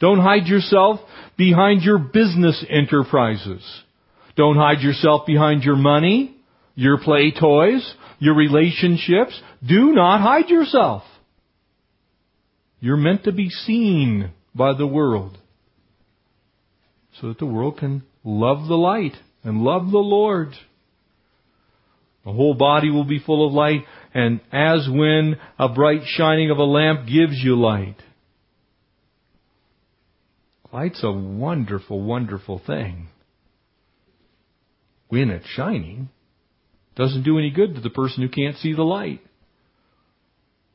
[0.00, 0.98] Don't hide yourself
[1.36, 3.62] behind your business enterprises.
[4.36, 6.36] Don't hide yourself behind your money,
[6.74, 9.40] your play toys, your relationships.
[9.64, 11.04] Do not hide yourself.
[12.80, 15.38] You're meant to be seen by the world
[17.20, 20.48] so that the world can love the light and love the Lord.
[22.24, 23.84] The whole body will be full of light,
[24.14, 27.96] and as when a bright shining of a lamp gives you light,
[30.74, 33.06] Light's a wonderful, wonderful thing.
[35.06, 36.08] When it's shining,
[36.96, 39.20] doesn't do any good to the person who can't see the light.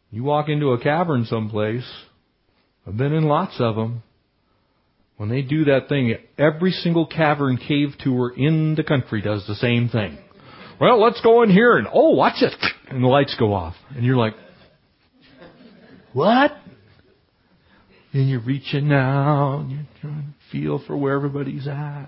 [0.10, 1.86] You walk into a cavern someplace,
[2.88, 4.04] I've been in lots of them.
[5.18, 9.56] When they do that thing, every single cavern cave tour in the country does the
[9.56, 10.18] same thing.
[10.80, 12.54] Well, let's go in here and, oh, watch it!
[12.90, 13.76] And the lights go off.
[13.96, 14.34] And you're like,
[16.14, 16.52] what?
[18.14, 22.08] And you're reaching out, and you're trying to feel for where everybody's at.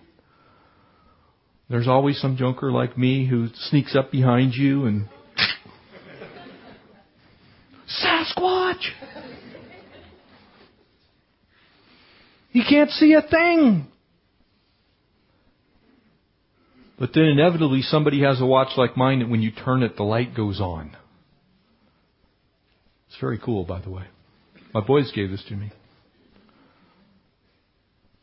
[1.70, 5.08] There's always some junker like me who sneaks up behind you and
[8.04, 8.84] Sasquatch!
[12.52, 13.88] He can't see a thing.
[17.02, 20.04] But then inevitably somebody has a watch like mine that when you turn it, the
[20.04, 20.96] light goes on.
[23.08, 24.04] It's very cool, by the way.
[24.72, 25.72] My boys gave this to me.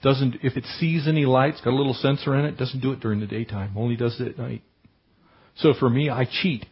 [0.00, 2.92] Doesn't, if it sees any light, it's got a little sensor in it, doesn't do
[2.92, 4.62] it during the daytime, only does it at night.
[5.56, 6.64] So for me, I cheat.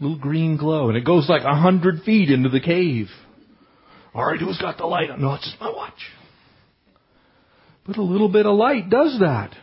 [0.00, 3.08] Little green glow, and it goes like a hundred feet into the cave.
[4.14, 5.10] All right, who's got the light?
[5.18, 5.92] No, it's just my watch.
[7.86, 9.54] But a little bit of light does that.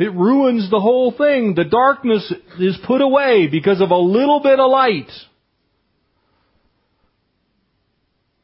[0.00, 1.54] It ruins the whole thing.
[1.54, 5.10] The darkness is put away because of a little bit of light.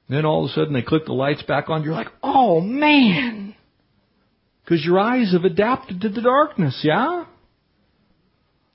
[0.07, 1.83] Then all of a sudden they click the lights back on.
[1.83, 3.55] You're like, oh man.
[4.63, 7.25] Because your eyes have adapted to the darkness, yeah?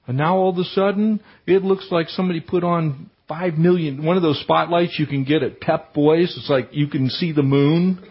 [0.07, 4.17] And now all of a sudden it looks like somebody put on five million, one
[4.17, 6.33] of those spotlights you can get at Pep Boys.
[6.35, 8.03] It's like you can see the moon.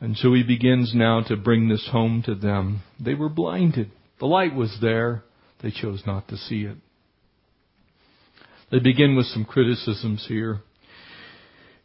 [0.00, 2.82] And so he begins now to bring this home to them.
[3.00, 3.90] They were blinded.
[4.20, 5.24] The light was there.
[5.62, 6.76] They chose not to see it.
[8.70, 10.60] They begin with some criticisms here.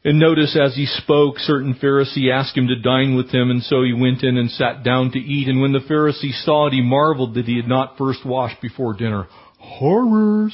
[0.06, 3.84] And notice as he spoke, certain Pharisee asked him to dine with him, and so
[3.84, 5.48] he went in and sat down to eat.
[5.48, 8.94] And when the Pharisee saw it, he marveled that he had not first washed before
[8.94, 9.28] dinner.
[9.60, 10.54] Horrors!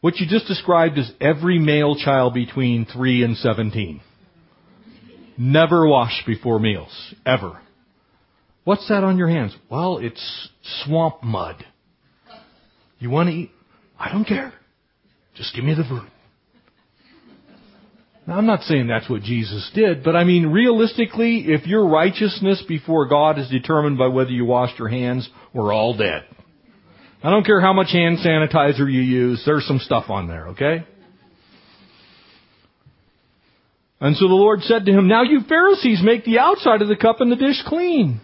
[0.00, 4.00] What you just described is every male child between 3 and 17.
[5.42, 7.14] Never wash before meals.
[7.24, 7.58] Ever.
[8.64, 9.56] What's that on your hands?
[9.70, 10.50] Well, it's
[10.84, 11.64] swamp mud.
[12.98, 13.50] You want to eat?
[13.98, 14.52] I don't care.
[15.34, 16.06] Just give me the food.
[18.26, 22.62] Now, I'm not saying that's what Jesus did, but I mean, realistically, if your righteousness
[22.68, 26.24] before God is determined by whether you washed your hands, we're all dead.
[27.22, 30.84] I don't care how much hand sanitizer you use, there's some stuff on there, okay?
[34.00, 36.96] And so the Lord said to him, Now you Pharisees make the outside of the
[36.96, 38.20] cup and the dish clean.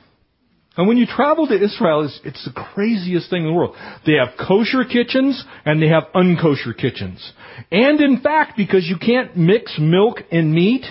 [0.77, 3.75] And when you travel to Israel, it's, it's, the craziest thing in the world.
[4.05, 7.33] They have kosher kitchens and they have unkosher kitchens.
[7.73, 10.85] And in fact, because you can't mix milk and meat,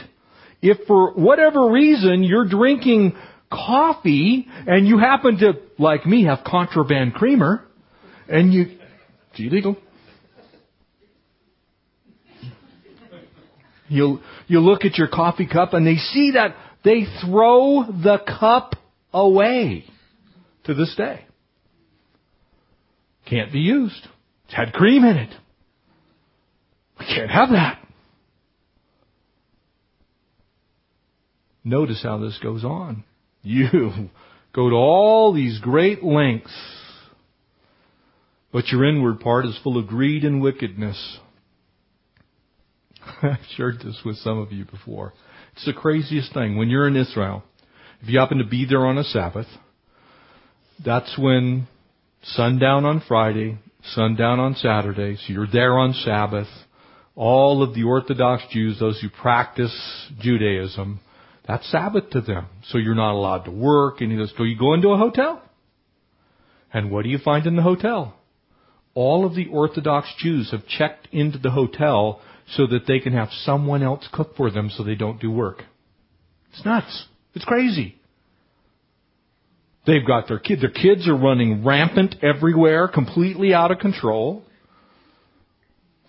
[0.61, 3.15] if for whatever reason you're drinking
[3.51, 7.63] coffee and you happen to, like me, have contraband creamer,
[8.27, 8.77] and you,
[9.31, 9.77] it's illegal.
[13.87, 18.75] You you look at your coffee cup and they see that they throw the cup
[19.13, 19.85] away
[20.65, 21.25] to this day.
[23.29, 24.07] Can't be used.
[24.45, 25.33] It's had cream in it.
[26.99, 27.79] We can't have that.
[31.63, 33.03] Notice how this goes on.
[33.47, 34.09] You
[34.53, 36.51] go to all these great lengths,
[38.51, 41.19] but your inward part is full of greed and wickedness.
[43.21, 45.13] I've shared this with some of you before.
[45.53, 46.57] It's the craziest thing.
[46.57, 47.43] When you're in Israel,
[48.01, 49.47] if you happen to be there on a Sabbath,
[50.83, 51.67] that's when
[52.23, 53.57] sundown on Friday,
[53.93, 56.47] sundown on Saturday, so you're there on Sabbath.
[57.15, 59.73] All of the Orthodox Jews, those who practice
[60.19, 60.99] Judaism,
[61.47, 62.47] that's Sabbath to them.
[62.69, 65.41] So you're not allowed to work, and so you go into a hotel.
[66.73, 68.15] And what do you find in the hotel?
[68.93, 73.29] All of the Orthodox Jews have checked into the hotel so that they can have
[73.43, 75.63] someone else cook for them so they don't do work.
[76.53, 77.07] It's nuts.
[77.33, 77.95] It's crazy.
[79.85, 80.61] They've got their kids.
[80.61, 84.43] Their kids are running rampant everywhere, completely out of control.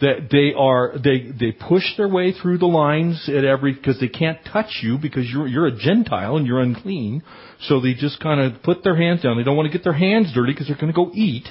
[0.01, 4.09] That they are they they push their way through the lines at every because they
[4.09, 7.23] can't touch you because you're you're a Gentile and you're unclean.
[7.63, 9.39] So they just kind of put their hands down.
[9.39, 11.47] They don't want to get their hands dirty because they're going to go eat.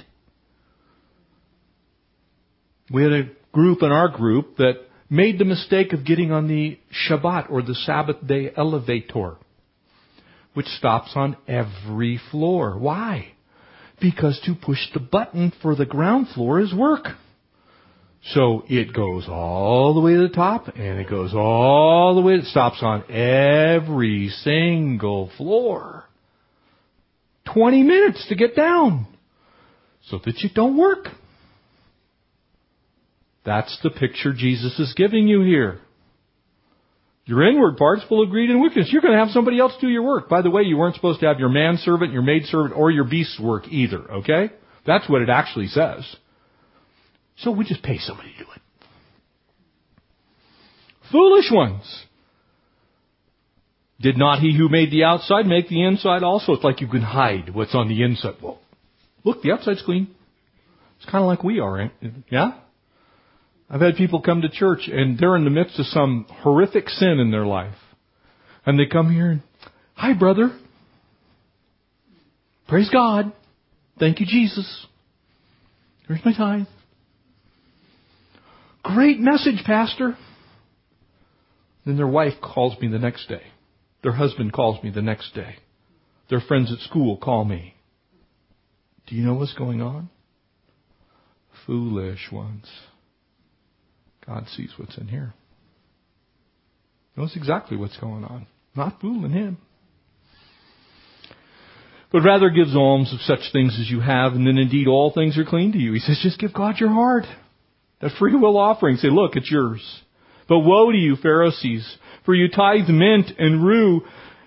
[2.92, 3.24] We had a
[3.56, 4.74] group in our group that
[5.10, 6.78] made the mistake of getting on the
[7.08, 9.38] Shabbat or the Sabbath day elevator
[10.56, 12.80] which stops on every floor.
[12.80, 13.34] Why?
[14.02, 17.08] Because to push the button for the ground floor is work.
[18.34, 22.36] So it goes all the way to the top and it goes all the way,
[22.36, 26.06] it stops on every single floor.
[27.54, 29.08] 20 minutes to get down
[30.10, 31.08] so that you don't work.
[33.46, 35.80] That's the picture Jesus is giving you here.
[37.26, 38.90] Your inward part's full of greed and wickedness.
[38.92, 40.30] You're going to have somebody else do your work.
[40.30, 43.40] By the way, you weren't supposed to have your manservant, your maidservant, or your beast's
[43.40, 44.52] work either, okay?
[44.86, 46.04] That's what it actually says.
[47.38, 48.62] So we just pay somebody to do it.
[51.12, 52.06] Foolish ones.
[54.00, 56.54] Did not he who made the outside make the inside also?
[56.54, 58.36] It's like you can hide what's on the inside.
[58.42, 58.60] Well,
[59.24, 60.14] look, the outside's clean.
[60.98, 61.92] It's kind of like we are,
[62.30, 62.60] yeah?
[63.70, 67.20] I've had people come to church and they're in the midst of some horrific sin
[67.20, 67.76] in their life.
[68.66, 69.42] And they come here and,
[69.94, 70.56] hi brother.
[72.68, 73.32] Praise God.
[74.00, 74.86] Thank you Jesus.
[76.08, 76.68] Here's my tithe.
[78.84, 80.16] Great message, Pastor.
[81.86, 83.42] Then their wife calls me the next day.
[84.04, 85.56] Their husband calls me the next day.
[86.30, 87.76] Their friends at school call me.
[89.08, 90.10] Do you know what's going on?
[91.66, 92.66] Foolish ones.
[94.28, 95.34] God sees what's in here.
[97.16, 98.48] Knows exactly what's going on.
[98.76, 99.58] Not fooling him.
[102.12, 105.38] But rather gives alms of such things as you have, and then indeed all things
[105.38, 105.94] are clean to you.
[105.94, 107.26] He says, just give God your heart.
[108.02, 108.98] That free will offering.
[108.98, 109.82] Say, look, it's yours.
[110.48, 114.02] But woe to you, Pharisees, for you tithe mint and rue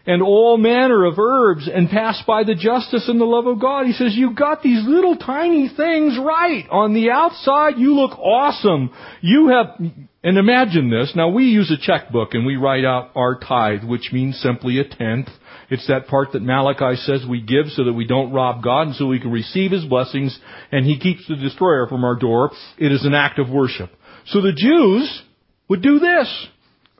[0.09, 3.85] and all manner of herbs and pass by the justice and the love of God.
[3.85, 6.65] He says, you got these little tiny things right.
[6.71, 8.91] On the outside, you look awesome.
[9.21, 11.13] You have, and imagine this.
[11.15, 14.89] Now we use a checkbook and we write out our tithe, which means simply a
[14.89, 15.29] tenth.
[15.69, 18.97] It's that part that Malachi says we give so that we don't rob God and
[18.97, 20.39] so we can receive His blessings
[20.73, 22.51] and He keeps the destroyer from our door.
[22.79, 23.91] It is an act of worship.
[24.25, 25.23] So the Jews
[25.69, 26.47] would do this.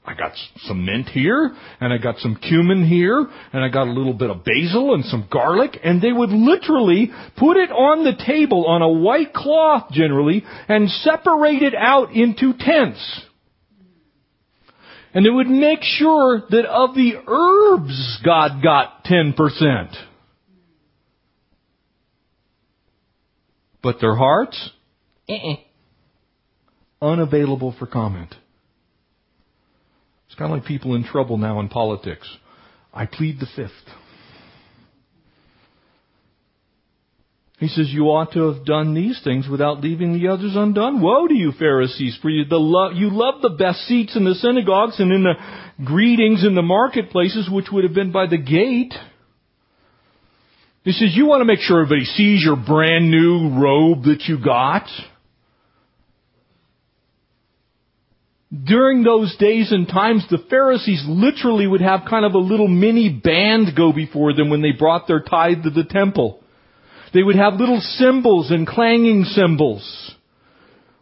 [0.09, 0.33] I got
[0.63, 4.31] some mint here, and I got some cumin here, and I got a little bit
[4.31, 8.81] of basil and some garlic, and they would literally put it on the table on
[8.81, 13.23] a white cloth generally, and separate it out into tenths.
[15.13, 19.95] And they would make sure that of the herbs God got 10%.
[23.83, 24.71] But their hearts,
[25.29, 25.57] uh-uh,
[27.01, 28.35] unavailable for comment.
[30.29, 32.29] It's kind of like people in trouble now in politics.
[32.93, 33.73] I plead the fifth.
[37.59, 41.03] He says, you ought to have done these things without leaving the others undone.
[41.03, 45.01] Woe to you, Pharisees, for you, lo- you love the best seats in the synagogues
[45.01, 45.35] and in the
[45.85, 48.95] greetings in the marketplaces, which would have been by the gate.
[50.85, 54.39] He says, you want to make sure everybody sees your brand new robe that you
[54.43, 54.89] got.
[58.51, 63.11] During those days and times, the Pharisees literally would have kind of a little mini
[63.11, 66.41] band go before them when they brought their tithe to the temple.
[67.13, 70.15] They would have little cymbals and clanging cymbals.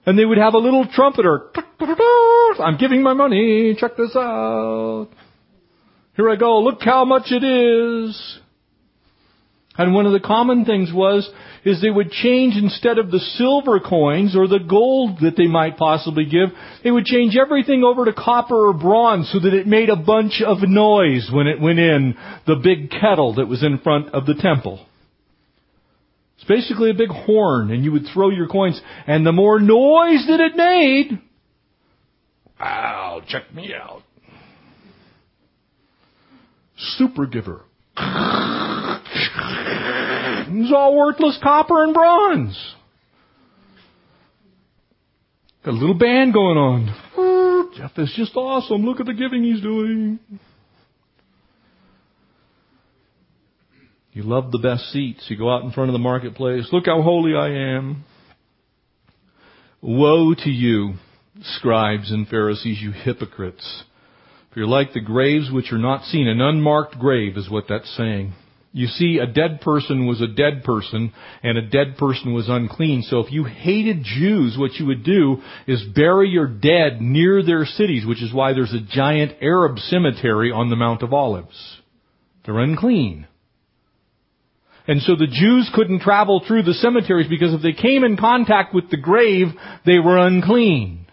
[0.04, 1.50] And they would have a little trumpeter.
[1.80, 3.76] I'm giving my money.
[3.78, 5.08] Check this out.
[6.16, 6.60] Here I go.
[6.60, 8.38] Look how much it is.
[9.78, 11.28] And one of the common things was,
[11.64, 15.76] is they would change instead of the silver coins or the gold that they might
[15.76, 16.48] possibly give,
[16.82, 20.42] they would change everything over to copper or bronze so that it made a bunch
[20.44, 22.16] of noise when it went in
[22.46, 24.86] the big kettle that was in front of the temple.
[26.36, 30.26] It's basically a big horn, and you would throw your coins, and the more noise
[30.28, 31.18] that it made,
[32.60, 34.02] wow, check me out.
[36.76, 37.65] Super giver.
[40.58, 42.74] It's all worthless copper and bronze.
[45.64, 47.72] Got a little band going on.
[47.76, 48.84] Jeff is just awesome.
[48.84, 50.18] Look at the giving he's doing.
[54.12, 55.26] You love the best seats.
[55.28, 56.68] You go out in front of the marketplace.
[56.72, 58.04] Look how holy I am.
[59.82, 60.94] Woe to you,
[61.42, 63.84] scribes and Pharisees, you hypocrites.
[64.56, 66.26] For you're like the graves which are not seen.
[66.26, 68.32] An unmarked grave is what that's saying.
[68.72, 73.02] You see, a dead person was a dead person, and a dead person was unclean.
[73.02, 77.66] So if you hated Jews, what you would do is bury your dead near their
[77.66, 81.82] cities, which is why there's a giant Arab cemetery on the Mount of Olives.
[82.46, 83.26] They're unclean.
[84.88, 88.72] And so the Jews couldn't travel through the cemeteries because if they came in contact
[88.72, 89.48] with the grave,
[89.84, 91.05] they were unclean.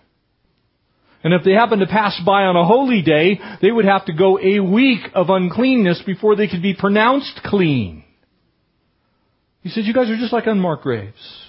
[1.23, 4.13] And if they happened to pass by on a holy day, they would have to
[4.13, 8.03] go a week of uncleanness before they could be pronounced clean.
[9.61, 11.45] He said, you guys are just like unmarked graves.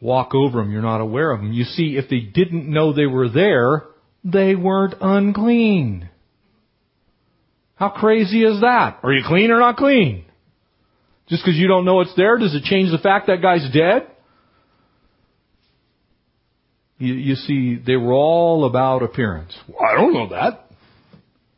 [0.00, 1.52] walk over them, you're not aware of them.
[1.52, 3.84] You see, if they didn't know they were there,
[4.22, 6.08] they weren't unclean.
[7.74, 9.00] How crazy is that?
[9.02, 10.26] Are you clean or not clean?
[11.28, 14.06] Just because you don't know it's there, does it change the fact that guy's dead?
[17.04, 19.54] You, you see, they were all about appearance.
[19.68, 20.70] Well, I don't know that.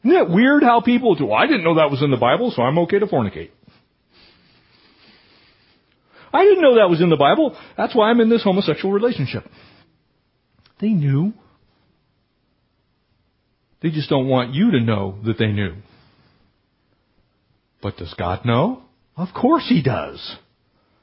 [0.04, 1.30] Isn't it weird how people do?
[1.30, 3.50] I didn't know that was in the Bible, so I'm okay to fornicate.
[6.32, 7.56] I didn't know that was in the Bible.
[7.76, 9.44] That's why I'm in this homosexual relationship.
[10.80, 11.32] They knew.
[13.80, 15.76] They just don't want you to know that they knew.
[17.80, 18.82] But does God know?
[19.16, 20.36] Of course He does.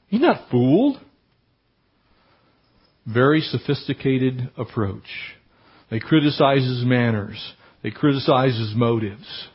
[0.08, 1.00] He's not fooled.
[3.06, 5.34] Very sophisticated approach.
[5.90, 7.54] They criticize His manners.
[7.82, 9.48] They criticize His motives.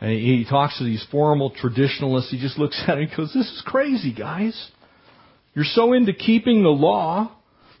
[0.00, 2.32] And he talks to these formal traditionalists.
[2.32, 4.70] He just looks at it and goes, this is crazy, guys.
[5.54, 7.30] You're so into keeping the law.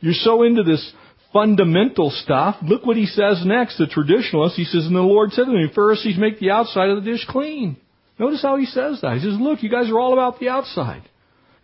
[0.00, 0.92] You're so into this
[1.32, 2.56] fundamental stuff.
[2.62, 4.54] Look what he says next, the traditionalist.
[4.54, 7.26] He says, and the Lord said to me, Pharisees make the outside of the dish
[7.28, 7.76] clean.
[8.18, 9.14] Notice how he says that.
[9.14, 11.02] He says, look, you guys are all about the outside.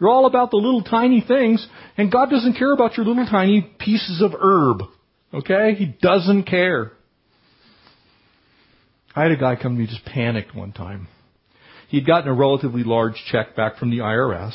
[0.00, 3.62] You're all about the little tiny things, and God doesn't care about your little tiny
[3.78, 4.82] pieces of herb.
[5.34, 5.74] Okay?
[5.74, 6.92] He doesn't care.
[9.14, 11.08] I had a guy come to me just panicked one time.
[11.88, 14.54] He'd gotten a relatively large check back from the IRS,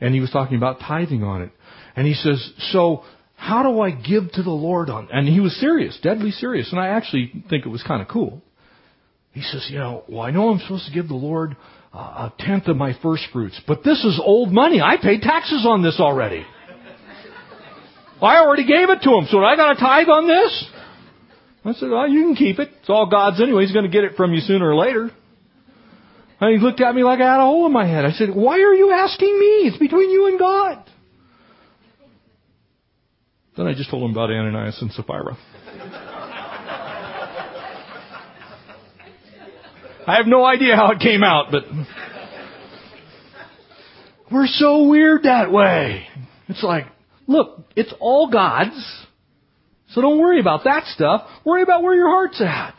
[0.00, 1.50] and he was talking about tithing on it.
[1.96, 3.02] And he says, so
[3.34, 5.08] how do I give to the Lord on?
[5.12, 8.42] And he was serious, deadly serious, and I actually think it was kind of cool.
[9.32, 11.56] He says, you know, well, I know I'm supposed to give the Lord
[11.94, 14.80] a tenth of my first fruits, but this is old money.
[14.80, 16.44] I paid taxes on this already.
[18.22, 20.64] I already gave it to him, so I got a tithe on this?
[21.64, 22.70] I said, well, you can keep it.
[22.80, 23.62] It's all God's anyway.
[23.62, 25.10] He's going to get it from you sooner or later.
[26.40, 28.04] And he looked at me like I had a hole in my head.
[28.04, 29.46] I said, why are you asking me?
[29.68, 30.84] It's between you and God.
[33.56, 35.36] Then I just told him about Ananias and Sapphira.
[40.06, 41.64] I have no idea how it came out, but
[44.30, 46.06] we're so weird that way.
[46.48, 46.86] It's like,
[47.26, 49.04] look, it's all God's.
[49.90, 51.28] So don't worry about that stuff.
[51.44, 52.74] Worry about where your heart's at.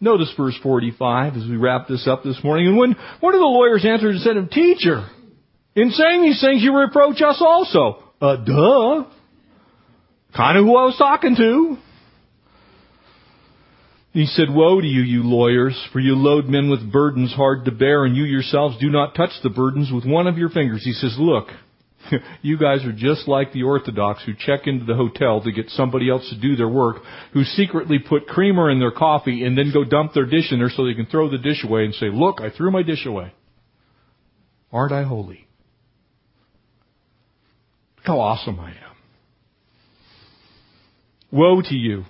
[0.00, 2.68] Notice verse 45 as we wrap this up this morning.
[2.68, 5.08] And when one of the lawyers answered and said him, Teacher,
[5.74, 8.02] in saying these things you reproach us also.
[8.20, 9.04] Uh, duh.
[10.36, 11.76] Kind of who I was talking to.
[14.16, 17.70] He said, Woe to you, you lawyers, for you load men with burdens hard to
[17.70, 20.82] bear, and you yourselves do not touch the burdens with one of your fingers.
[20.82, 21.48] He says, Look,
[22.40, 26.08] you guys are just like the Orthodox who check into the hotel to get somebody
[26.08, 27.02] else to do their work,
[27.34, 30.70] who secretly put creamer in their coffee and then go dump their dish in there
[30.74, 33.34] so they can throw the dish away and say, Look, I threw my dish away.
[34.72, 35.46] Aren't I holy?
[37.98, 38.96] Look how awesome I am.
[41.30, 42.06] Woe to you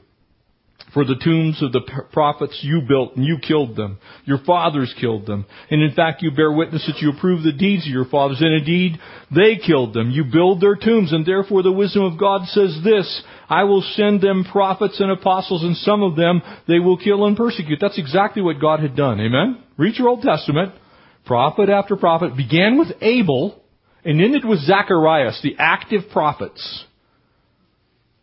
[0.97, 3.99] for the tombs of the prophets you built and you killed them.
[4.25, 5.45] Your fathers killed them.
[5.71, 8.39] And in fact, you bear witness that you approve the deeds of your fathers.
[8.41, 8.99] And indeed,
[9.31, 10.11] they killed them.
[10.11, 11.13] You build their tombs.
[11.13, 15.65] And therefore the wisdom of God says this, I will send them prophets and apostles
[15.65, 17.77] and some of them they will kill and persecute.
[17.79, 19.21] That's exactly what God had done.
[19.21, 19.63] Amen?
[19.77, 20.73] Read your Old Testament.
[21.27, 23.63] Prophet after prophet began with Abel
[24.03, 26.87] and ended with Zacharias, the active prophets.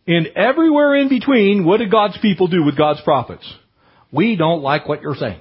[0.06, 3.50] And everywhere in between, what did God's people do with God's prophets?
[4.12, 5.40] We don't like what you're saying.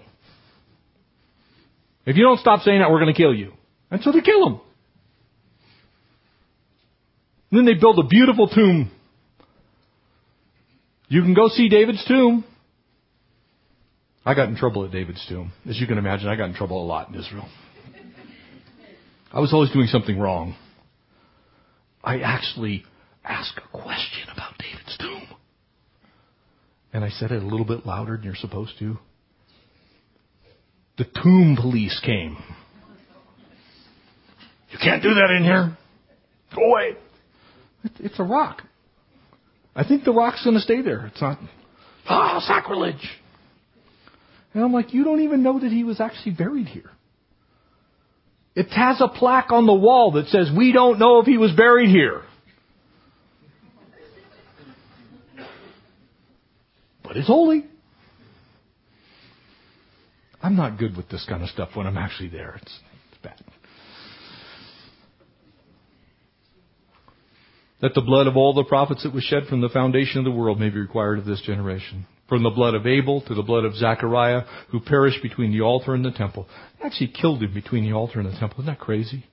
[2.06, 3.54] If you don't stop saying that, we're going to kill you.
[3.92, 4.62] And so they kill them.
[7.52, 8.92] And then they build a beautiful tomb.
[11.08, 12.44] You can go see David's tomb.
[14.26, 15.52] I got in trouble at David's tomb.
[15.70, 17.48] As you can imagine, I got in trouble a lot in Israel.
[19.32, 20.56] I was always doing something wrong.
[22.04, 22.86] I actually
[23.24, 24.13] ask a question.
[26.94, 28.98] And I said it a little bit louder than you're supposed to.
[30.98, 32.38] The tomb police came.
[34.70, 35.78] You can't do that in here.
[36.56, 36.98] Go away.
[38.00, 38.62] It's a rock.
[39.76, 41.08] I think the rock's going to stay there.
[41.08, 41.40] It's not,
[42.08, 43.10] ah, oh, sacrilege.
[44.54, 46.92] And I'm like, you don't even know that he was actually buried here.
[48.56, 51.52] It has a plaque on the wall that says, we don't know if he was
[51.54, 52.22] buried here.
[57.16, 57.66] It's holy.
[60.42, 62.60] I'm not good with this kind of stuff when I'm actually there.
[62.62, 62.80] It's,
[63.12, 63.42] it's bad.
[67.82, 70.32] That the blood of all the prophets that was shed from the foundation of the
[70.32, 72.06] world may be required of this generation.
[72.30, 75.94] From the blood of Abel to the blood of Zechariah, who perished between the altar
[75.94, 76.48] and the temple.
[76.80, 78.60] They actually killed him between the altar and the temple.
[78.62, 79.26] Isn't that crazy?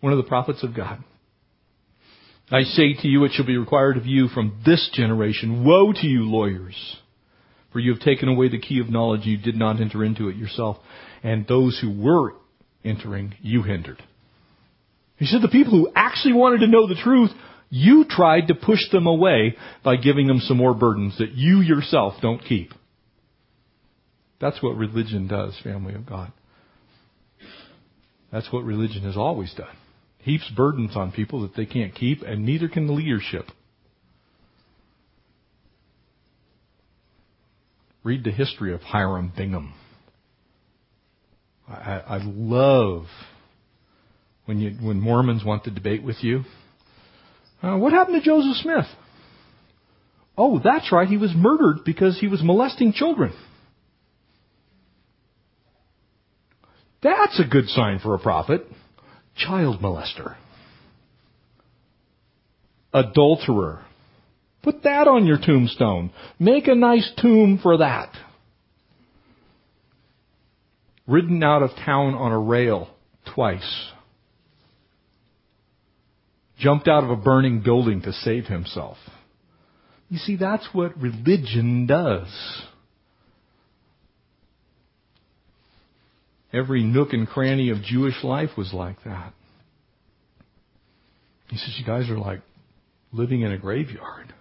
[0.00, 1.02] One of the prophets of God.
[2.50, 5.64] I say to you, it shall be required of you from this generation.
[5.64, 6.96] Woe to you, lawyers!
[7.72, 10.36] For you have taken away the key of knowledge, you did not enter into it
[10.36, 10.76] yourself.
[11.22, 12.34] And those who were
[12.84, 14.02] entering, you hindered.
[15.16, 17.30] He said the people who actually wanted to know the truth,
[17.70, 22.14] you tried to push them away by giving them some more burdens that you yourself
[22.20, 22.72] don't keep.
[24.40, 26.32] That's what religion does, family of God.
[28.32, 29.76] That's what religion has always done.
[30.18, 33.46] Heaps burdens on people that they can't keep, and neither can the leadership.
[38.04, 39.74] Read the history of Hiram Bingham.
[41.68, 43.06] I, I love
[44.44, 46.42] when you when Mormons want to debate with you.
[47.62, 48.86] Uh, what happened to Joseph Smith?
[50.36, 51.06] Oh, that's right.
[51.06, 53.32] He was murdered because he was molesting children.
[57.02, 58.66] That's a good sign for a prophet.
[59.36, 60.36] Child molester.
[62.92, 63.84] Adulterer.
[64.62, 66.12] Put that on your tombstone.
[66.38, 68.12] Make a nice tomb for that.
[71.06, 72.88] Ridden out of town on a rail
[73.34, 73.90] twice.
[76.58, 78.96] Jumped out of a burning building to save himself.
[80.08, 82.28] You see, that's what religion does.
[86.52, 89.32] Every nook and cranny of Jewish life was like that.
[91.48, 92.42] He says, You guys are like
[93.10, 94.32] living in a graveyard.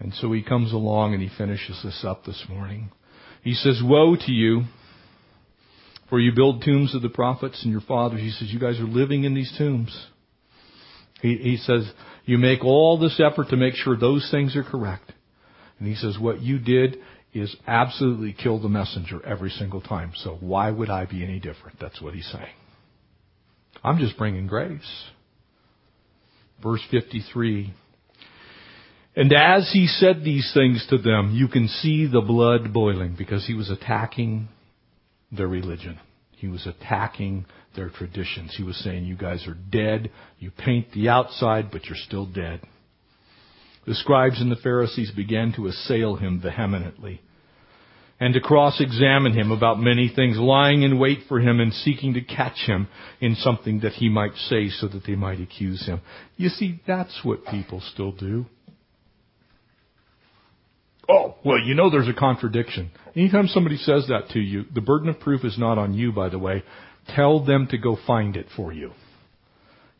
[0.00, 2.90] And so he comes along and he finishes this up this morning.
[3.42, 4.62] He says, Woe to you,
[6.08, 8.20] for you build tombs of the prophets and your fathers.
[8.20, 10.06] He says, You guys are living in these tombs.
[11.20, 11.90] He, he says,
[12.24, 15.12] You make all this effort to make sure those things are correct.
[15.78, 16.96] And he says, What you did
[17.32, 20.12] is absolutely kill the messenger every single time.
[20.16, 21.78] So why would I be any different?
[21.78, 22.54] That's what he's saying.
[23.84, 25.04] I'm just bringing grace.
[26.62, 27.72] Verse 53.
[29.16, 33.46] And as he said these things to them, you can see the blood boiling because
[33.46, 34.48] he was attacking
[35.32, 35.98] their religion.
[36.36, 37.44] He was attacking
[37.76, 38.54] their traditions.
[38.56, 40.10] He was saying, you guys are dead.
[40.38, 42.60] You paint the outside, but you're still dead.
[43.86, 47.20] The scribes and the Pharisees began to assail him vehemently
[48.20, 52.20] and to cross-examine him about many things, lying in wait for him and seeking to
[52.20, 52.86] catch him
[53.20, 56.00] in something that he might say so that they might accuse him.
[56.36, 58.44] You see, that's what people still do.
[61.10, 62.90] Oh, well, you know there's a contradiction.
[63.16, 66.28] Anytime somebody says that to you, the burden of proof is not on you, by
[66.28, 66.62] the way.
[67.16, 68.92] Tell them to go find it for you.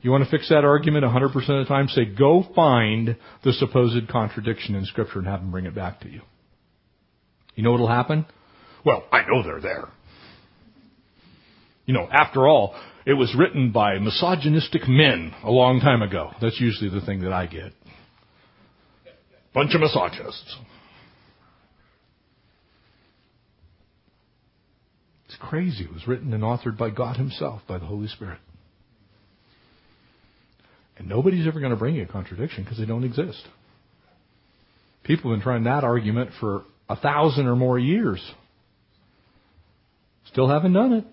[0.03, 1.89] You want to fix that argument 100% of the time?
[1.89, 6.09] Say, go find the supposed contradiction in Scripture and have them bring it back to
[6.09, 6.23] you.
[7.55, 8.25] You know what'll happen?
[8.85, 9.89] Well, I know they're there.
[11.87, 16.31] You know, after all, it was written by misogynistic men a long time ago.
[16.41, 17.73] That's usually the thing that I get.
[19.53, 20.57] Bunch of misogynists.
[25.27, 25.85] It's crazy.
[25.85, 28.39] It was written and authored by God Himself, by the Holy Spirit.
[30.97, 33.43] And nobody's ever going to bring you a contradiction because they don't exist.
[35.03, 38.23] People have been trying that argument for a thousand or more years.
[40.27, 41.05] Still haven't done it.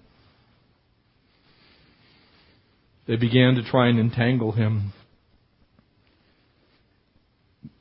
[3.08, 4.92] They began to try and entangle him.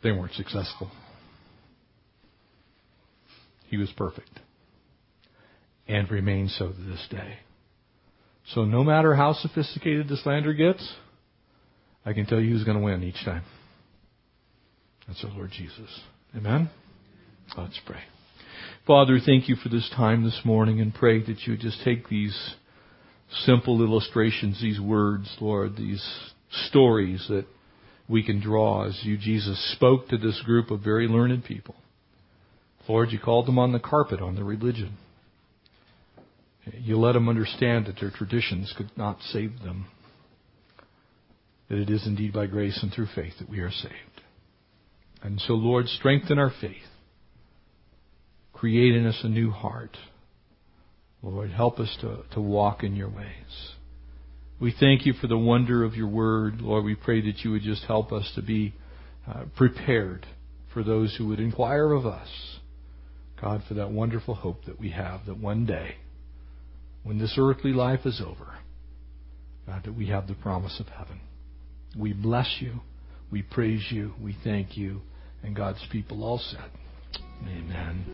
[0.02, 0.90] They weren't successful.
[3.66, 4.30] He was perfect
[5.88, 7.38] and remains so to this day.
[8.54, 10.94] So no matter how sophisticated the slander gets,
[12.04, 13.42] I can tell you who's going to win each time.
[15.06, 16.00] That's our Lord Jesus.
[16.36, 16.70] Amen?
[17.56, 18.00] Let's pray.
[18.86, 22.54] Father, thank you for this time this morning and pray that you just take these
[23.44, 26.04] simple illustrations, these words, Lord, these
[26.68, 27.46] stories that
[28.08, 31.74] we can draw as you, Jesus, spoke to this group of very learned people.
[32.88, 34.96] Lord, you called them on the carpet on their religion.
[36.72, 39.86] You let them understand that their traditions could not save them
[41.68, 44.22] that it is indeed by grace and through faith that we are saved.
[45.22, 46.76] And so, Lord, strengthen our faith.
[48.52, 49.96] Create in us a new heart.
[51.22, 53.72] Lord, help us to, to walk in your ways.
[54.60, 56.60] We thank you for the wonder of your word.
[56.60, 58.74] Lord, we pray that you would just help us to be
[59.28, 60.24] uh, prepared
[60.72, 62.28] for those who would inquire of us.
[63.40, 65.96] God, for that wonderful hope that we have that one day,
[67.06, 68.54] when this earthly life is over,
[69.64, 71.20] God, that we have the promise of heaven.
[71.96, 72.80] We bless you.
[73.30, 74.12] We praise you.
[74.20, 75.02] We thank you.
[75.44, 76.68] And God's people all said,
[77.42, 78.04] Amen.